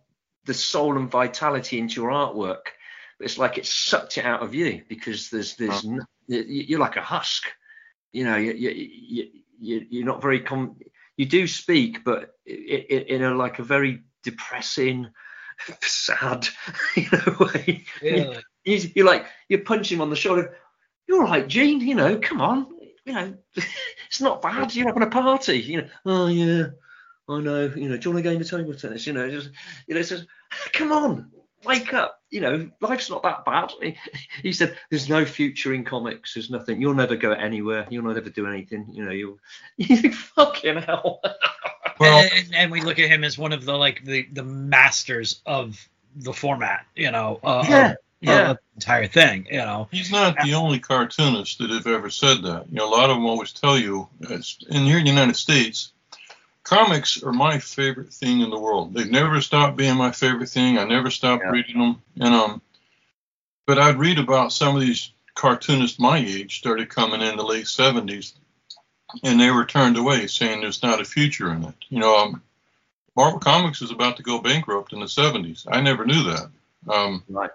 [0.46, 2.64] the soul and vitality into your artwork.
[3.16, 5.92] But it's like it's sucked it out of you because there's there's oh.
[5.92, 7.44] n- you- you're like a husk.
[8.10, 9.28] You know you, you, you,
[9.60, 10.80] you you're not very com-
[11.16, 15.06] you do speak but in a like a very depressing
[15.82, 16.48] sad
[16.96, 17.84] you know way.
[18.02, 18.42] You,
[18.96, 20.56] you're like you punch him on the shoulder.
[21.06, 22.73] You're all right gene you know come on
[23.04, 23.34] you know
[24.06, 26.66] it's not bad you're having a party you know oh yeah
[27.28, 29.06] I know, you know, do you want a game of table tennis?
[29.06, 29.50] You know, just,
[29.86, 30.26] you know, it's just,
[30.72, 31.30] come on,
[31.64, 32.20] wake up.
[32.30, 33.72] You know, life's not that bad.
[33.80, 33.96] He,
[34.42, 36.34] he said, there's no future in comics.
[36.34, 36.80] There's nothing.
[36.80, 37.86] You'll never go anywhere.
[37.90, 38.88] You'll never do anything.
[38.92, 39.38] You know, you'll,
[39.76, 41.20] you think, fucking hell.
[41.98, 45.40] Well, and, and we look at him as one of the like the the masters
[45.46, 47.96] of the format, you know, uh, Yeah, of,
[48.32, 48.50] yeah.
[48.50, 49.88] of the entire thing, you know.
[49.90, 52.66] He's not the only cartoonist that have ever said that.
[52.70, 55.36] You know, a lot of them always tell you, it's, in here in the United
[55.36, 55.92] States,
[56.62, 58.94] comics are my favorite thing in the world.
[58.94, 60.78] They've never stopped being my favorite thing.
[60.78, 61.50] I never stopped Yeah.
[61.50, 62.02] reading them.
[62.20, 62.62] And um,
[63.66, 67.66] but I'd read about some of these cartoonists my age started coming in the late
[67.66, 68.34] '70s,
[69.22, 71.74] and they were turned away, saying there's not a future in it.
[71.88, 72.42] You know, um,
[73.16, 75.66] Marvel Comics was about to go bankrupt in the '70s.
[75.70, 76.50] I never knew that.
[76.88, 77.50] Um, Right.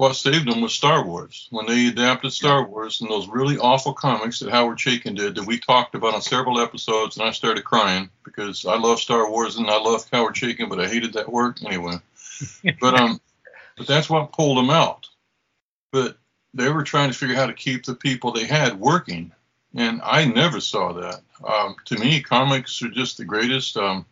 [0.00, 1.46] What saved them was Star Wars.
[1.50, 5.46] When they adapted Star Wars and those really awful comics that Howard Chaykin did that
[5.46, 9.56] we talked about on several episodes, and I started crying because I love Star Wars
[9.56, 11.96] and I love Howard Chaykin, but I hated that work anyway.
[12.80, 13.20] but um,
[13.76, 15.06] but that's what pulled them out.
[15.92, 16.16] But
[16.54, 19.32] they were trying to figure out how to keep the people they had working,
[19.74, 21.20] and I never saw that.
[21.46, 23.76] Um, to me, comics are just the greatest.
[23.76, 24.06] Um,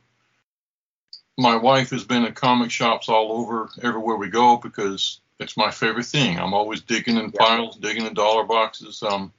[1.38, 5.70] my wife has been in comic shops all over everywhere we go because it's my
[5.70, 6.38] favorite thing.
[6.38, 7.46] I'm always digging in Yeah.
[7.46, 9.02] piles, digging in dollar boxes.
[9.02, 9.32] Um,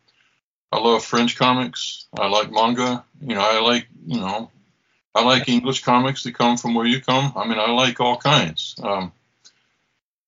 [0.71, 2.07] I love French comics.
[2.17, 3.03] I like manga.
[3.21, 4.51] You know, I like you know,
[5.15, 7.33] I like English comics that come from where you come.
[7.35, 8.75] I mean, I like all kinds.
[8.81, 9.11] Um,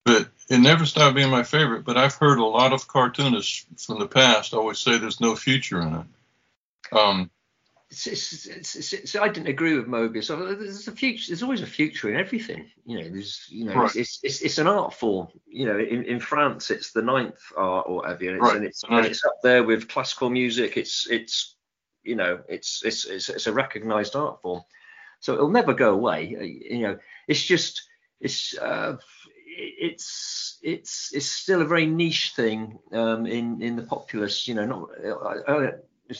[0.03, 1.86] but it never stopped being my favorite.
[1.86, 5.82] But I've heard a lot of cartoonists from the past always say there's no future
[5.82, 6.97] in it.
[6.97, 7.30] Um,
[7.94, 8.08] It's,
[8.48, 10.24] it's, it's, I didn't agree with Moebius.
[10.24, 11.26] So There's a future.
[11.28, 12.72] There's always a future in everything.
[12.86, 13.96] You know, there's, you know, Right.
[13.98, 15.28] it's, it's, it's an art form.
[15.46, 18.66] You know, in, in France, it's the ninth art or whatever, and it's, Right, and
[18.66, 20.78] it's, the and it's up there with classical music.
[20.78, 21.58] It's, it's,
[22.02, 24.62] you know, it's, it's, it's, it's a recognised art form.
[25.20, 26.38] So it'll never go away.
[26.39, 26.98] Uh, You know,
[27.28, 27.84] it's just,
[28.22, 28.98] it's, uh,
[29.45, 34.48] it's, it's, it's still a very niche thing um, in, in the populace.
[34.48, 34.90] You know, not.
[34.95, 35.74] I, I, there's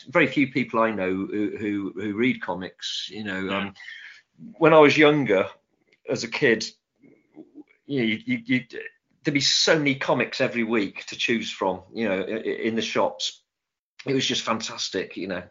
[0.10, 3.10] very few people I know who who, who read comics.
[3.12, 3.58] You know, Yeah.
[3.58, 3.74] um,
[4.58, 5.48] when I was younger,
[6.10, 6.66] as a kid,
[7.86, 8.66] you, know, you, you, you
[9.24, 11.82] there'd be so many comics every week to choose from.
[11.94, 13.44] You know, in the shops,
[14.06, 15.18] it was just fantastic.
[15.18, 15.44] You know.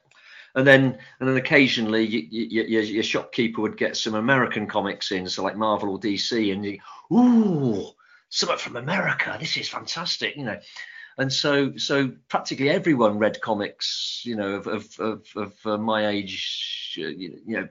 [0.57, 5.12] And then, and then occasionally, you, you, your, your shopkeeper would get some American comics
[5.12, 6.81] in, so like Marvel or DC, and you,
[7.17, 7.87] ooh,
[8.31, 9.37] something from America.
[9.39, 10.59] This is fantastic, you know
[11.19, 16.09] and so so practically everyone read comics you know of of of, of uh, my
[16.09, 17.69] age you know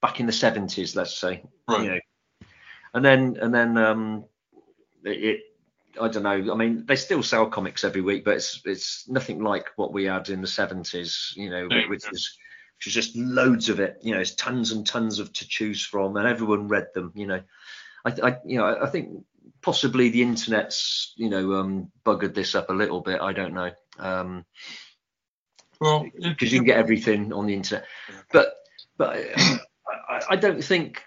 [0.00, 1.82] back in the 70s let's say Right.
[1.82, 1.98] you know
[2.94, 4.24] and then and then um
[5.04, 5.40] it,
[6.00, 6.52] I don't know.
[6.52, 10.04] I mean, they still sell comics every week, but it's it's nothing like what we
[10.04, 11.36] had in the 70s.
[11.36, 12.38] You know, which was
[12.76, 13.98] which was just loads of it.
[14.02, 17.12] You know, it's tons and tons of to choose from, and everyone read them.
[17.14, 17.42] You know,
[18.04, 19.24] I, I you know I think
[19.66, 23.20] possibly the internet's you know um buggered this up a little bit.
[23.20, 23.72] I don't know.
[23.98, 24.44] Um,
[25.80, 27.84] well, because you can get everything on the internet.
[28.32, 28.54] But
[28.96, 29.58] but I,
[30.08, 31.02] I- I don't think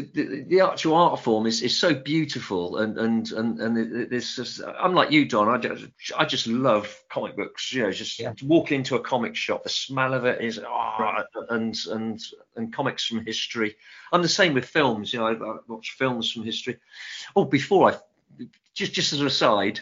[0.00, 4.12] the, the, the actual art form is, is so beautiful and and and and it-
[4.12, 5.48] it- I'm like you, Don.
[5.48, 5.84] I just
[6.16, 7.72] I just love comic books.
[7.72, 8.32] You know, just Yeah.
[8.42, 11.24] walking into a comic shop, the smell of it is oh, Right.
[11.50, 12.20] and and
[12.56, 13.76] and comics from history.
[14.12, 15.12] I'm the same with films.
[15.12, 16.78] You know, I, I watch films from history.
[17.36, 19.80] Oh, before I just just as an aside,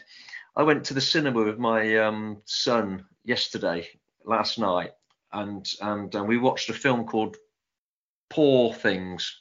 [0.56, 3.88] I went to the cinema with my um, son yesterday,
[4.24, 4.92] last night,
[5.32, 7.36] and and uh, we watched a film called
[8.30, 9.40] Poor Things,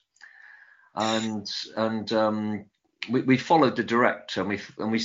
[0.97, 2.65] and and um,
[3.09, 5.01] we, we followed the director, and we and we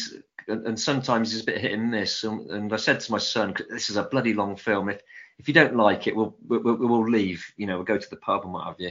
[0.48, 2.24] and sometimes it's a bit hit and miss.
[2.24, 4.89] And, and I said to my son, "This is a bloody long film.
[4.89, 5.02] If
[5.39, 7.44] if you don't like it, we'll we'll, we'll leave.
[7.56, 8.90] You know, we'll go to the pub and what have you."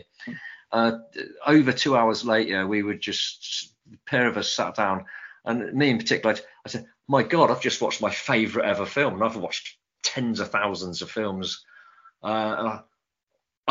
[0.71, 0.99] Uh,
[1.45, 5.05] over two hours later, we were just a pair of us sat down,
[5.43, 9.15] and me in particular, I said, "My God, I've just watched my favourite ever film,
[9.15, 11.65] and I've watched tens of thousands of films.
[12.23, 12.79] Uh,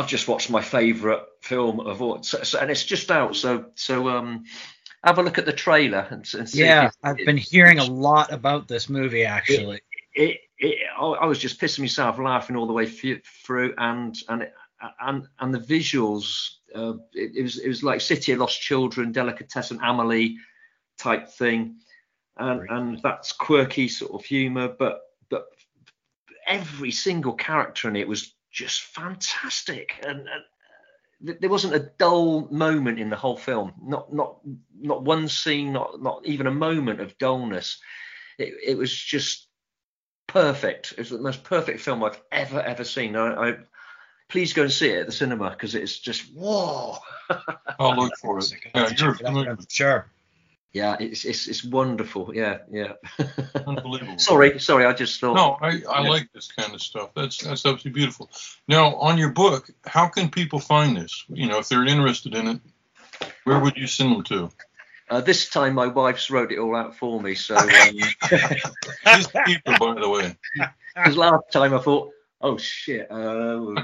[0.01, 3.37] I've just watched my favourite film of all, so, so, and it's just out.
[3.37, 4.45] So so um,
[5.05, 6.61] have a look at the trailer and, and see.
[6.61, 9.83] Yeah, I've been hearing a lot about this movie actually.
[10.15, 14.49] It, it, it, I was just pissing myself laughing all the way through, and and
[15.01, 16.55] and and the visuals.
[16.75, 20.39] Uh, it, it, was it was like City of Lost Children, Delicatessen, Amelie
[20.99, 21.77] type thing,
[22.39, 25.45] and and that's quirky sort of humour, but but
[26.47, 30.33] every single character in it was just fantastic, and, uh,
[31.21, 33.73] and there wasn't a dull moment in the whole film.
[33.83, 34.39] Not not
[34.79, 37.79] not one scene, not not even a moment of dullness.
[38.39, 39.49] It, it was just
[40.27, 40.93] perfect.
[40.93, 43.17] It was the most perfect film I've ever ever seen.
[43.17, 43.57] I, I
[44.29, 46.97] please go and see it at the cinema because it's just whoa.
[47.79, 48.53] I'll look for it.
[48.75, 48.93] Yeah,
[49.69, 50.11] sure.
[50.73, 52.33] Yeah, it's it's it's wonderful.
[52.33, 52.93] Yeah, yeah.
[53.67, 54.19] Unbelievable.
[54.19, 54.87] sorry, sorry.
[54.87, 55.35] I just thought.
[55.35, 56.09] No, I, I yeah.
[56.09, 57.11] like this kind of stuff.
[57.17, 58.31] That's that's absolutely beautiful.
[58.69, 61.25] Now, on your book, how can people find this?
[61.29, 62.61] You know, if they're interested in it,
[63.43, 64.51] where would you send them to?
[65.11, 67.35] Uh, this time, my wife's wrote it all out for me.
[67.35, 67.57] So.
[67.57, 67.69] Um,
[69.47, 70.37] keeper, by the way.
[70.95, 73.11] Because last time I thought, oh shit.
[73.11, 73.75] Uh,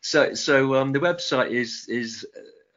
[0.00, 2.26] so so um, the website is is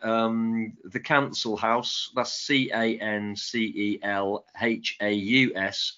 [0.03, 2.11] um, the Cancel Haus.
[2.15, 5.93] That's C A N C E L H A U S.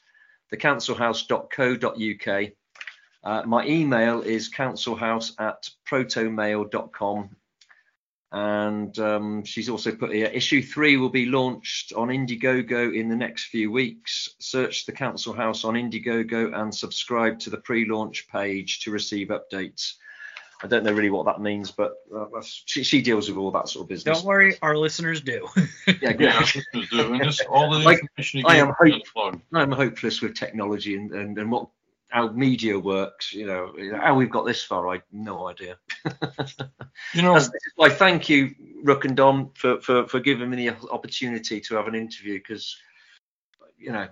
[0.53, 2.51] Thecancelhaus.co.uk.
[3.23, 7.35] Uh, my email is cancelhaus at protonmail.com.
[8.31, 13.15] And um, she's also put here issue three will be launched on Indiegogo in the
[13.15, 14.29] next few weeks.
[14.39, 19.29] Search the Cancel Haus on Indiegogo and subscribe to the pre launch page to receive
[19.29, 19.93] updates.
[20.63, 23.67] I don't know really what that means, but uh, she, she, deals with all that
[23.67, 24.19] sort of business.
[24.19, 25.47] Don't worry, our listeners do.
[25.87, 27.13] yeah, yeah, listeners do.
[27.13, 31.37] And just all the like, information I am hope, I'm hopeless with technology and, and,
[31.37, 31.67] and what
[32.09, 33.33] how media works.
[33.33, 35.77] You know, how we've got this far, I have no idea.
[37.13, 40.75] you know, That's, why thank you, Rook and Don, for, for for giving me the
[40.89, 42.77] opportunity to have an interview because,
[43.77, 44.07] you know,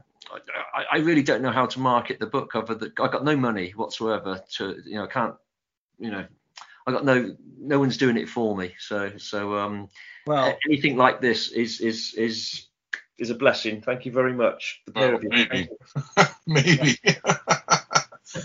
[0.76, 2.56] I, I, really don't know how to market the book.
[2.56, 5.36] Other that I got no money whatsoever to, you know, I can't
[6.00, 6.26] you know,
[6.86, 8.74] I got no no one's doing it for me.
[8.80, 9.90] So so um,
[10.28, 12.68] well, anything like this is is is
[13.18, 13.82] is a blessing.
[13.82, 14.82] Thank you very much.
[14.86, 15.30] The pair oh, of you.
[15.30, 15.70] Maybe,
[16.48, 17.00] maybe.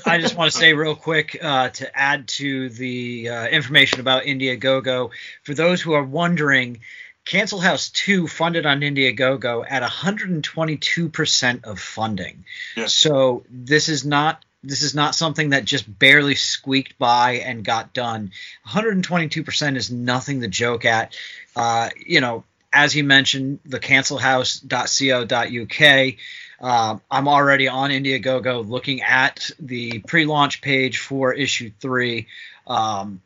[0.05, 4.25] I just want to say real quick uh, to add to the uh, information about
[4.25, 5.11] Indiegogo.
[5.45, 6.81] For those who are wondering,
[7.25, 12.45] Cancel Haus 2 funded on Indiegogo at 122% of funding.
[12.77, 12.95] Yes.
[12.95, 17.93] So this is not this is not something that just barely squeaked by and got
[17.93, 18.33] done.
[18.67, 21.17] 122% is nothing to joke at.
[21.55, 26.15] Uh, you know, as you mentioned, the cancelhaus.co.uk.
[26.61, 32.27] Uh, I'm already on Indiegogo looking at the pre-launch page for issue three.
[32.67, 33.23] Um,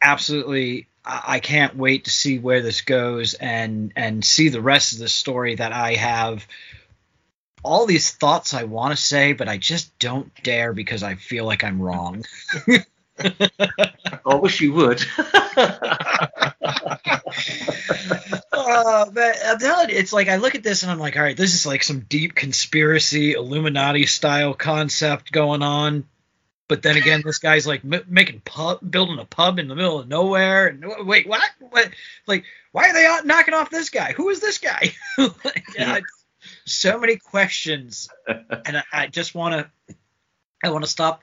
[0.00, 5.00] absolutely, I can't wait to see where this goes and and see the rest of
[5.00, 6.46] the story that I have
[7.62, 11.44] all these thoughts I want to say, but I just don't dare because I feel
[11.44, 12.24] like I'm wrong.
[13.18, 15.04] I wish you would.
[15.16, 15.80] uh,
[19.10, 21.36] but I'm telling you, it's like I look at this and I'm like, all right,
[21.36, 26.04] this is like some deep conspiracy, Illuminati style concept going on.
[26.68, 30.00] But then again, this guy's like m- making pub, building a pub in the middle
[30.00, 30.68] of nowhere.
[30.68, 31.48] And wait, what?
[31.60, 31.90] What?
[32.26, 34.12] Like, why are they knocking off this guy?
[34.12, 34.94] Who is this guy?
[35.18, 35.98] like, yeah
[36.64, 39.94] so many questions, and I, I just want to,
[40.64, 41.22] I want to stop,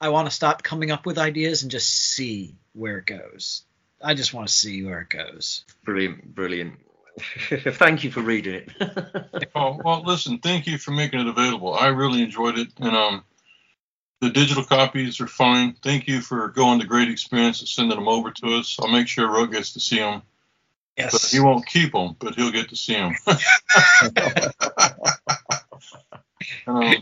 [0.00, 3.64] I want to stop coming up with ideas and just see where it goes.
[4.02, 5.64] I just want to see where it goes.
[5.84, 6.74] Brilliant, brilliant.
[7.50, 9.50] thank you for reading it.
[9.54, 11.74] oh well, listen, thank you for making it available.
[11.74, 13.24] I really enjoyed it, and um,
[14.20, 15.74] the digital copies are fine.
[15.82, 18.76] Thank you for going to great expense and sending them over to us.
[18.80, 20.22] I'll make sure Rook gets to see them.
[20.98, 21.12] Yes.
[21.12, 23.14] But he won't keep them, but he'll get to see them.
[26.66, 26.94] um,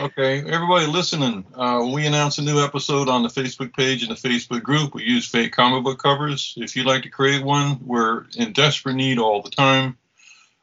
[0.00, 4.16] okay, everybody listening, uh, we announce a new episode on the Facebook page and the
[4.28, 4.94] Facebook group.
[4.94, 6.54] We use fake comic book covers.
[6.56, 9.98] If you'd like to create one, we're in desperate need all the time.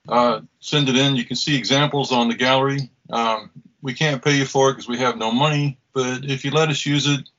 [0.07, 1.15] uh, send it in.
[1.15, 2.89] You can see examples on the gallery.
[3.09, 3.51] Um,
[3.81, 6.69] we can't pay you for it because we have no money, but if you let
[6.69, 7.29] us use it,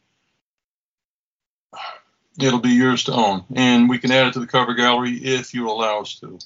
[2.41, 3.45] it'll be yours to own.
[3.55, 6.39] And we can add it to the cover gallery if you allow us to.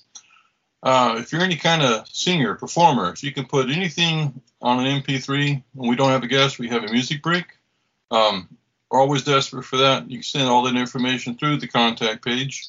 [0.82, 5.02] Uh, if you're any kind of singer, performer, if you can put anything on an
[5.02, 7.46] MP3 and we don't have a guest, we have a music break.
[8.10, 8.48] Um,
[8.90, 10.10] we're always desperate for that.
[10.10, 12.68] You can send all that information through the contact page.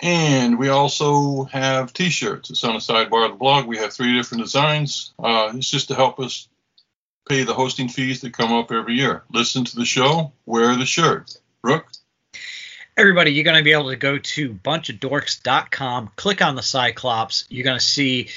[0.00, 2.50] And we also have t-shirts.
[2.50, 3.66] It's on the sidebar of the blog.
[3.66, 5.12] We have three different designs.
[5.18, 6.48] Uh, it's just to help us
[7.28, 9.24] pay the hosting fees that come up every year.
[9.32, 11.36] Listen to the show, wear the shirt.
[11.64, 11.90] Brooke?
[12.94, 17.46] Everybody, you're going to be able to go to bunchofdorks.com, click on the Cyclops.
[17.48, 18.28] You're going to see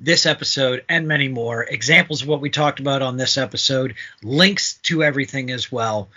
[0.00, 4.78] this episode and many more, examples of what we talked about on this episode, links
[4.84, 6.08] to everything as well.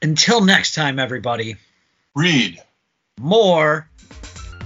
[0.00, 1.56] Until next time, everybody,
[2.14, 2.58] read
[3.20, 3.86] more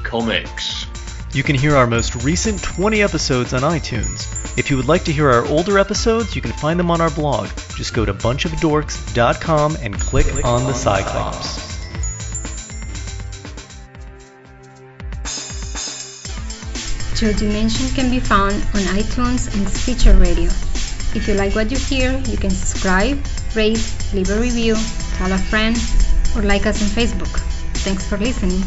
[0.05, 0.87] comics.
[1.35, 4.40] You can hear our most recent 20 episodes on iTunes.
[4.61, 7.09] If you would like to hear our older episodes, you can find them on our
[7.09, 7.49] blog.
[7.77, 11.81] Just go to bunchofdorks.com and click, click on, on the Cyclops.
[17.23, 20.51] Your Dimension can be found on iTunes and Stitcher Radio.
[21.17, 23.19] If you like what you hear, you can subscribe,
[23.55, 23.81] rate,
[24.13, 24.77] leave a review,
[25.15, 25.75] tell a friend,
[26.37, 27.35] or like us on Facebook.
[27.79, 28.61] Thanks for listening.